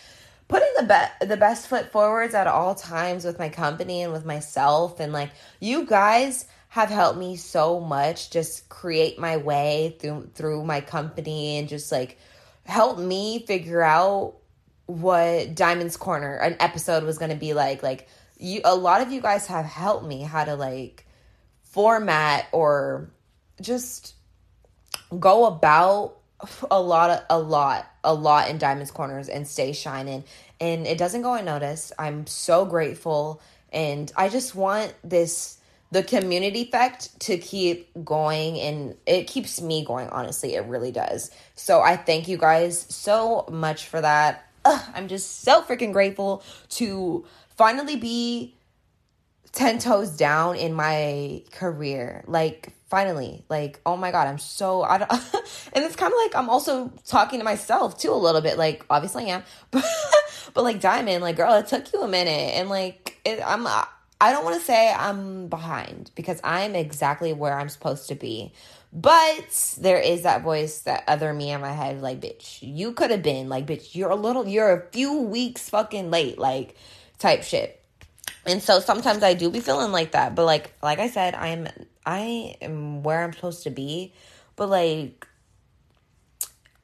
putting 0.49 0.68
the 0.76 0.82
best 0.82 1.12
the 1.28 1.37
best 1.37 1.68
foot 1.68 1.92
forwards 1.92 2.35
at 2.35 2.49
all 2.49 2.75
times 2.75 3.25
with 3.25 3.38
my 3.38 3.49
company 3.49 4.02
and 4.02 4.12
with 4.12 4.25
myself 4.25 4.99
and 4.99 5.12
like 5.12 5.30
you 5.61 5.87
guys 5.87 6.44
have 6.71 6.89
helped 6.89 7.19
me 7.19 7.37
so 7.37 7.81
much 7.81 8.31
just 8.31 8.69
create 8.69 9.19
my 9.19 9.37
way 9.37 9.97
through 9.99 10.31
through 10.35 10.65
my 10.65 10.81
company 10.81 11.59
and 11.59 11.69
just 11.69 11.91
like 11.93 12.17
help 12.65 12.99
me 12.99 13.45
figure 13.45 13.83
out 13.83 14.35
what 14.87 15.55
Diamond's 15.55 15.97
Corner, 15.97 16.37
an 16.37 16.57
episode 16.61 17.05
was 17.05 17.19
going 17.19 17.31
to 17.31 17.37
be 17.37 17.55
like. 17.55 17.83
Like, 17.83 18.09
you, 18.39 18.61
a 18.65 18.75
lot 18.75 19.03
of 19.03 19.12
you 19.12 19.21
guys 19.21 19.47
have 19.47 19.65
helped 19.65 20.07
me 20.07 20.23
how 20.23 20.45
to 20.45 20.55
like 20.55 21.07
format 21.62 22.47
or 22.53 23.11
just 23.61 24.15
go 25.19 25.47
about 25.47 26.17
a 26.71 26.81
lot 26.81 27.25
a 27.29 27.39
lot 27.39 27.87
a 28.03 28.15
lot 28.15 28.49
in 28.49 28.59
diamonds 28.59 28.91
corners 28.91 29.29
and 29.29 29.47
stay 29.47 29.73
shining. 29.73 30.25
And 30.61 30.87
it 30.87 30.99
doesn't 30.99 31.23
go 31.23 31.35
unnoticed. 31.35 31.93
I'm 31.99 32.27
so 32.27 32.65
grateful. 32.65 33.43
And 33.73 34.11
i 34.17 34.29
just 34.29 34.55
want 34.55 34.95
this 35.05 35.60
the 35.90 36.02
community 36.02 36.62
effect 36.62 37.18
to 37.20 37.37
keep 37.38 37.90
going 38.04 38.59
and 38.61 38.97
it 39.06 39.26
keeps 39.26 39.61
me 39.61 39.85
going 39.85 40.09
honestly 40.11 40.54
it 40.54 40.64
really 40.66 40.92
does. 40.92 41.30
So 41.54 41.80
i 41.80 41.97
thank 41.97 42.28
you 42.28 42.37
guys 42.37 42.87
so 42.88 43.47
much 43.50 43.87
for 43.87 44.00
that. 44.00 44.47
Ugh, 44.64 44.82
i'm 44.94 45.09
just 45.09 45.40
so 45.42 45.62
freaking 45.62 45.92
grateful 45.92 46.42
to 46.70 47.25
finally 47.56 47.97
be 47.97 48.54
10 49.52 49.80
toes 49.80 50.11
down 50.16 50.56
in 50.56 50.75
my 50.75 51.42
career. 51.50 52.25
Like 52.26 52.75
finally 52.90 53.44
like 53.49 53.80
oh 53.87 53.97
my 53.97 54.11
god 54.11 54.26
i'm 54.26 54.37
so 54.37 54.82
i 54.82 54.99
don't 54.99 55.11
and 55.73 55.85
it's 55.85 55.94
kind 55.94 56.12
of 56.12 56.18
like 56.18 56.35
i'm 56.35 56.50
also 56.50 56.92
talking 57.06 57.38
to 57.38 57.44
myself 57.44 57.97
too 57.97 58.11
a 58.11 58.12
little 58.12 58.40
bit 58.40 58.59
like 58.59 58.85
obviously 58.90 59.26
i 59.26 59.28
am 59.28 59.44
but, 59.70 59.85
but 60.54 60.64
like 60.64 60.80
diamond 60.80 61.23
like 61.23 61.37
girl 61.37 61.54
it 61.54 61.68
took 61.68 61.92
you 61.92 62.02
a 62.02 62.09
minute 62.09 62.52
and 62.56 62.68
like 62.68 63.20
it, 63.25 63.40
i'm 63.47 63.64
i 64.21 64.33
don't 64.33 64.45
want 64.45 64.59
to 64.59 64.65
say 64.65 64.93
i'm 64.97 65.49
behind 65.49 66.11
because 66.15 66.41
i'm 66.45 66.75
exactly 66.75 67.33
where 67.33 67.59
i'm 67.59 67.69
supposed 67.69 68.09
to 68.09 68.15
be 68.15 68.53
but 68.93 69.77
there 69.81 70.00
is 70.00 70.23
that 70.23 70.43
voice 70.43 70.81
that 70.81 71.05
other 71.07 71.33
me 71.33 71.50
in 71.50 71.61
my 71.61 71.73
head 71.73 72.00
like 72.00 72.21
bitch 72.21 72.59
you 72.61 72.93
could 72.93 73.11
have 73.11 73.23
been 73.23 73.49
like 73.49 73.67
bitch 73.67 73.95
you're 73.95 74.11
a 74.11 74.17
little 74.17 74.47
you're 74.47 74.73
a 74.73 74.87
few 74.91 75.21
weeks 75.23 75.69
fucking 75.69 76.11
late 76.11 76.39
like 76.39 76.77
type 77.19 77.43
shit 77.43 77.81
and 78.47 78.62
so 78.62 78.81
sometimes 78.81 79.23
I 79.23 79.35
do 79.35 79.50
be 79.50 79.61
feeling 79.61 79.93
like 79.93 80.12
that, 80.12 80.35
but 80.35 80.45
like 80.45 80.73
like 80.83 80.99
I 80.99 81.09
said, 81.09 81.35
I'm 81.35 81.69
I 82.07 82.57
am 82.61 83.03
where 83.03 83.23
I'm 83.23 83.33
supposed 83.33 83.65
to 83.65 83.71
be, 83.71 84.12
but 84.57 84.69
like 84.69 85.27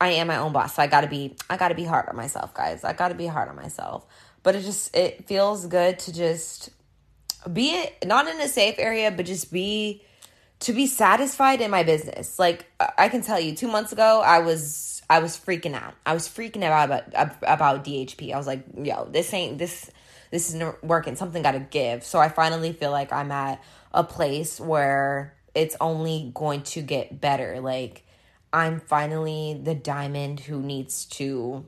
I 0.00 0.08
am 0.10 0.26
my 0.26 0.36
own 0.36 0.52
boss. 0.52 0.74
So 0.74 0.82
I 0.82 0.86
got 0.86 1.00
to 1.02 1.08
be 1.08 1.36
I 1.48 1.56
got 1.56 1.68
to 1.68 1.74
be 1.74 1.84
hard 1.84 2.08
on 2.08 2.16
myself, 2.16 2.52
guys. 2.52 2.84
I 2.84 2.92
got 2.92 3.08
to 3.08 3.14
be 3.14 3.26
hard 3.26 3.48
on 3.48 3.56
myself. 3.56 4.06
But 4.42 4.54
it 4.54 4.62
just 4.62 4.94
it 4.94 5.26
feels 5.26 5.66
good 5.66 5.98
to 6.00 6.12
just 6.12 6.70
be 7.52 7.70
it 7.70 8.06
not 8.06 8.28
in 8.28 8.40
a 8.40 8.48
safe 8.48 8.76
area, 8.78 9.10
but 9.10 9.26
just 9.26 9.52
be 9.52 10.02
to 10.60 10.72
be 10.72 10.86
satisfied 10.86 11.60
in 11.60 11.70
my 11.70 11.82
business. 11.82 12.38
Like 12.38 12.66
I 12.98 13.08
can 13.08 13.22
tell 13.22 13.38
you 13.38 13.54
2 13.54 13.68
months 13.68 13.92
ago 13.92 14.22
I 14.24 14.40
was 14.40 15.02
I 15.08 15.20
was 15.20 15.36
freaking 15.36 15.74
out. 15.74 15.94
I 16.04 16.14
was 16.14 16.28
freaking 16.28 16.62
out 16.62 16.84
about 16.86 17.38
about 17.42 17.84
DHP. 17.84 18.32
I 18.32 18.36
was 18.36 18.46
like, 18.46 18.64
yo, 18.76 19.04
this 19.06 19.32
ain't 19.32 19.58
this 19.58 19.90
this 20.30 20.48
isn't 20.48 20.82
working. 20.82 21.14
Something 21.14 21.42
got 21.42 21.52
to 21.52 21.60
give. 21.60 22.02
So 22.04 22.18
I 22.18 22.28
finally 22.28 22.72
feel 22.72 22.90
like 22.90 23.12
I'm 23.12 23.30
at 23.30 23.62
a 23.94 24.02
place 24.02 24.60
where 24.60 25.34
it's 25.54 25.76
only 25.80 26.32
going 26.34 26.62
to 26.62 26.82
get 26.82 27.20
better. 27.20 27.60
Like 27.60 28.04
I'm 28.52 28.80
finally 28.80 29.60
the 29.62 29.74
diamond 29.74 30.40
who 30.40 30.60
needs 30.60 31.04
to 31.06 31.64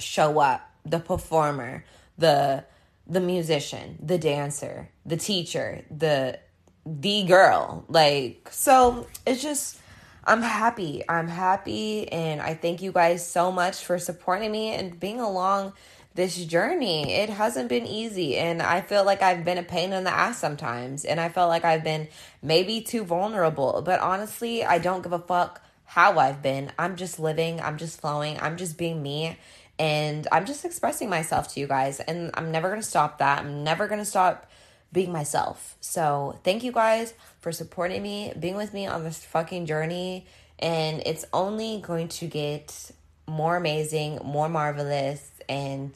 show 0.00 0.40
up, 0.40 0.68
the 0.84 0.98
performer, 0.98 1.84
the 2.16 2.64
the 3.08 3.20
musician, 3.20 3.98
the 4.02 4.18
dancer, 4.18 4.90
the 5.06 5.16
teacher, 5.16 5.84
the 5.90 6.38
the 6.84 7.24
girl. 7.24 7.84
Like 7.88 8.48
so 8.50 9.06
it's 9.26 9.42
just 9.42 9.78
I'm 10.24 10.42
happy. 10.42 11.02
I'm 11.08 11.28
happy 11.28 12.10
and 12.12 12.40
I 12.40 12.54
thank 12.54 12.82
you 12.82 12.92
guys 12.92 13.26
so 13.26 13.50
much 13.50 13.84
for 13.84 13.98
supporting 13.98 14.52
me 14.52 14.74
and 14.74 14.98
being 15.00 15.20
along 15.20 15.72
this 16.14 16.36
journey. 16.44 17.12
It 17.12 17.30
hasn't 17.30 17.68
been 17.68 17.86
easy. 17.86 18.36
And 18.36 18.60
I 18.60 18.80
feel 18.80 19.04
like 19.04 19.22
I've 19.22 19.44
been 19.44 19.56
a 19.56 19.62
pain 19.62 19.92
in 19.92 20.04
the 20.04 20.10
ass 20.10 20.38
sometimes. 20.38 21.04
And 21.04 21.20
I 21.20 21.28
felt 21.28 21.48
like 21.48 21.64
I've 21.64 21.84
been 21.84 22.08
maybe 22.42 22.80
too 22.80 23.04
vulnerable. 23.04 23.82
But 23.84 24.00
honestly, 24.00 24.64
I 24.64 24.78
don't 24.78 25.02
give 25.02 25.12
a 25.12 25.20
fuck 25.20 25.62
how 25.84 26.18
I've 26.18 26.42
been. 26.42 26.72
I'm 26.78 26.96
just 26.96 27.18
living, 27.18 27.60
I'm 27.60 27.78
just 27.78 28.00
flowing, 28.00 28.38
I'm 28.40 28.58
just 28.58 28.76
being 28.76 29.02
me. 29.02 29.38
And 29.78 30.26
I'm 30.32 30.44
just 30.44 30.64
expressing 30.64 31.08
myself 31.08 31.48
to 31.54 31.60
you 31.60 31.66
guys. 31.66 32.00
And 32.00 32.30
I'm 32.34 32.50
never 32.50 32.68
going 32.68 32.80
to 32.80 32.86
stop 32.86 33.18
that. 33.18 33.40
I'm 33.40 33.62
never 33.64 33.86
going 33.86 34.00
to 34.00 34.04
stop 34.04 34.50
being 34.92 35.12
myself. 35.12 35.76
So 35.80 36.38
thank 36.44 36.64
you 36.64 36.72
guys 36.72 37.14
for 37.40 37.52
supporting 37.52 38.02
me, 38.02 38.32
being 38.38 38.56
with 38.56 38.72
me 38.72 38.86
on 38.86 39.04
this 39.04 39.24
fucking 39.24 39.66
journey. 39.66 40.26
And 40.58 41.02
it's 41.06 41.24
only 41.32 41.80
going 41.80 42.08
to 42.08 42.26
get 42.26 42.90
more 43.26 43.56
amazing, 43.56 44.18
more 44.24 44.48
marvelous, 44.48 45.30
and 45.48 45.92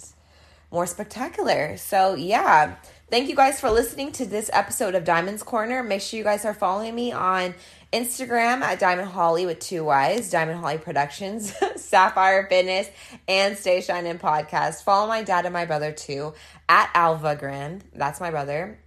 more 0.71 0.87
spectacular. 0.87 1.77
So, 1.77 2.15
yeah, 2.15 2.77
thank 3.13 3.29
you 3.29 3.37
guys 3.37 3.61
for 3.61 3.71
listening 3.71 4.11
to 4.11 4.25
this 4.25 4.49
episode 4.55 4.95
of 4.95 5.05
Diamonds 5.05 5.43
Corner. 5.43 5.83
Make 5.83 6.01
sure 6.01 6.17
you 6.17 6.25
guys 6.25 6.47
are 6.47 6.55
following 6.55 6.95
me 6.95 7.13
on 7.13 7.55
Instagram 7.93 8.63
at 8.63 8.79
Diamond 8.79 9.11
Holly 9.11 9.45
with 9.45 9.59
two 9.59 9.85
Y's, 9.85 10.31
Diamond 10.31 10.61
Holly 10.61 10.79
Productions, 10.79 11.53
Sapphire 11.77 12.47
Fitness, 12.49 12.89
and 13.29 13.59
Stay 13.59 13.83
Shining 13.83 14.19
Podcast. 14.19 14.83
Follow 14.83 15.07
my 15.09 15.23
dad 15.23 15.45
and 15.45 15.53
my 15.53 15.67
brother 15.67 15.93
too 15.93 16.33
at 16.71 16.89
Alva 16.95 17.37
Grand. 17.37 17.85
That's 17.93 18.19
my 18.19 18.31
brother. 18.31 18.79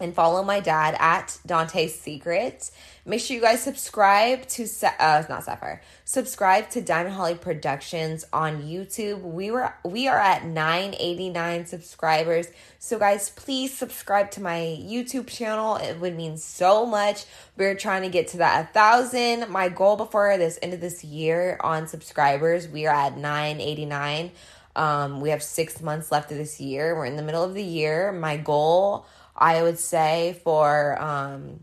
And 0.00 0.14
follow 0.14 0.42
my 0.42 0.60
dad 0.60 0.96
at 0.98 1.38
Dante's 1.46 1.98
Secret. 1.98 2.70
Make 3.06 3.20
sure 3.20 3.36
you 3.36 3.42
guys 3.42 3.62
subscribe 3.62 4.46
to 4.48 4.66
uh 4.98 5.22
not 5.28 5.44
Sapphire. 5.44 5.82
Subscribe 6.04 6.70
to 6.70 6.80
Diamond 6.80 7.14
Holly 7.14 7.34
Productions 7.34 8.24
on 8.32 8.62
YouTube. 8.62 9.20
We 9.20 9.50
were 9.50 9.72
we 9.84 10.08
are 10.08 10.18
at 10.18 10.44
989 10.44 11.66
subscribers. 11.66 12.48
So 12.78 12.98
guys, 12.98 13.30
please 13.30 13.76
subscribe 13.76 14.30
to 14.32 14.42
my 14.42 14.78
YouTube 14.80 15.28
channel. 15.28 15.76
It 15.76 16.00
would 16.00 16.16
mean 16.16 16.38
so 16.38 16.86
much. 16.86 17.24
We're 17.56 17.76
trying 17.76 18.02
to 18.02 18.08
get 18.08 18.28
to 18.28 18.38
that 18.38 18.64
a 18.64 18.72
thousand. 18.72 19.48
My 19.50 19.68
goal 19.68 19.96
before 19.96 20.36
this 20.38 20.58
end 20.60 20.74
of 20.74 20.80
this 20.80 21.04
year 21.04 21.58
on 21.60 21.86
subscribers, 21.86 22.66
we 22.68 22.86
are 22.86 22.94
at 22.94 23.16
989. 23.16 24.32
Um, 24.76 25.20
we 25.20 25.30
have 25.30 25.42
six 25.42 25.80
months 25.80 26.10
left 26.10 26.32
of 26.32 26.38
this 26.38 26.60
year. 26.60 26.96
We're 26.96 27.06
in 27.06 27.16
the 27.16 27.22
middle 27.22 27.44
of 27.44 27.54
the 27.54 27.62
year. 27.62 28.12
My 28.12 28.36
goal, 28.36 29.06
I 29.36 29.62
would 29.62 29.78
say, 29.78 30.40
for 30.44 31.00
um 31.00 31.60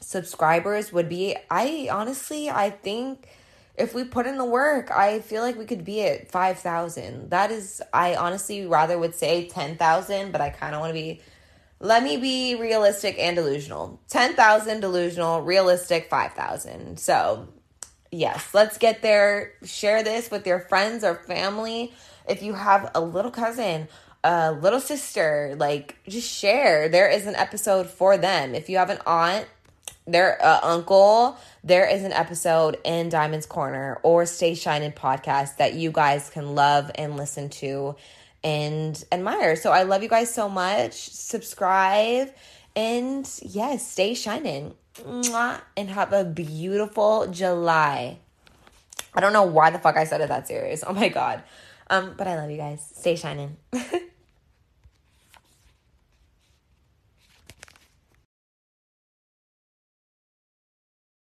subscribers 0.00 0.92
would 0.92 1.08
be 1.08 1.36
I 1.50 1.88
honestly 1.90 2.50
I 2.50 2.70
think 2.70 3.28
if 3.76 3.94
we 3.94 4.04
put 4.04 4.26
in 4.26 4.36
the 4.36 4.44
work, 4.44 4.90
I 4.90 5.20
feel 5.20 5.42
like 5.42 5.56
we 5.56 5.64
could 5.64 5.84
be 5.84 6.02
at 6.02 6.30
5,000. 6.30 7.30
That 7.30 7.50
is 7.50 7.80
I 7.92 8.16
honestly 8.16 8.66
rather 8.66 8.98
would 8.98 9.14
say 9.14 9.48
10,000, 9.48 10.30
but 10.30 10.40
I 10.40 10.50
kind 10.50 10.74
of 10.74 10.80
want 10.80 10.90
to 10.90 10.94
be 10.94 11.20
let 11.82 12.04
me 12.04 12.16
be 12.16 12.54
realistic 12.54 13.18
and 13.18 13.34
delusional. 13.34 14.00
10,000 14.08 14.80
delusional, 14.80 15.42
realistic 15.42 16.08
5,000. 16.08 16.96
So, 16.96 17.48
yes, 18.12 18.54
let's 18.54 18.78
get 18.78 19.02
there. 19.02 19.54
Share 19.64 20.04
this 20.04 20.30
with 20.30 20.46
your 20.46 20.60
friends 20.60 21.02
or 21.02 21.16
family. 21.16 21.92
If 22.28 22.40
you 22.40 22.54
have 22.54 22.92
a 22.94 23.00
little 23.00 23.32
cousin, 23.32 23.88
a 24.24 24.52
little 24.52 24.80
sister, 24.80 25.56
like 25.58 25.96
just 26.08 26.30
share. 26.30 26.88
There 26.88 27.08
is 27.08 27.26
an 27.26 27.34
episode 27.34 27.88
for 27.88 28.16
them. 28.16 28.54
If 28.54 28.68
you 28.68 28.78
have 28.78 28.90
an 28.90 28.98
aunt, 29.06 29.46
their 30.06 30.42
uh, 30.44 30.60
uncle, 30.62 31.36
there 31.62 31.86
is 31.88 32.02
an 32.04 32.12
episode 32.12 32.78
in 32.84 33.08
Diamond's 33.08 33.46
Corner 33.46 34.00
or 34.02 34.26
Stay 34.26 34.54
Shining 34.54 34.92
podcast 34.92 35.56
that 35.58 35.74
you 35.74 35.92
guys 35.92 36.30
can 36.30 36.54
love 36.54 36.90
and 36.94 37.16
listen 37.16 37.48
to 37.50 37.96
and 38.44 39.02
admire. 39.12 39.56
So 39.56 39.70
I 39.70 39.84
love 39.84 40.02
you 40.02 40.08
guys 40.08 40.32
so 40.32 40.48
much. 40.48 40.92
Subscribe 40.92 42.32
and 42.74 43.28
yes, 43.42 43.90
stay 43.90 44.14
shining. 44.14 44.74
Mwah, 44.94 45.60
and 45.76 45.88
have 45.88 46.12
a 46.12 46.24
beautiful 46.24 47.26
July. 47.28 48.18
I 49.14 49.20
don't 49.20 49.32
know 49.32 49.44
why 49.44 49.70
the 49.70 49.78
fuck 49.78 49.96
I 49.96 50.04
said 50.04 50.20
it 50.20 50.28
that 50.28 50.48
serious. 50.48 50.84
Oh 50.86 50.92
my 50.92 51.08
god. 51.08 51.42
Um, 51.88 52.14
but 52.16 52.26
I 52.26 52.36
love 52.36 52.50
you 52.50 52.56
guys. 52.56 52.86
Stay 52.94 53.16
shining. 53.16 53.56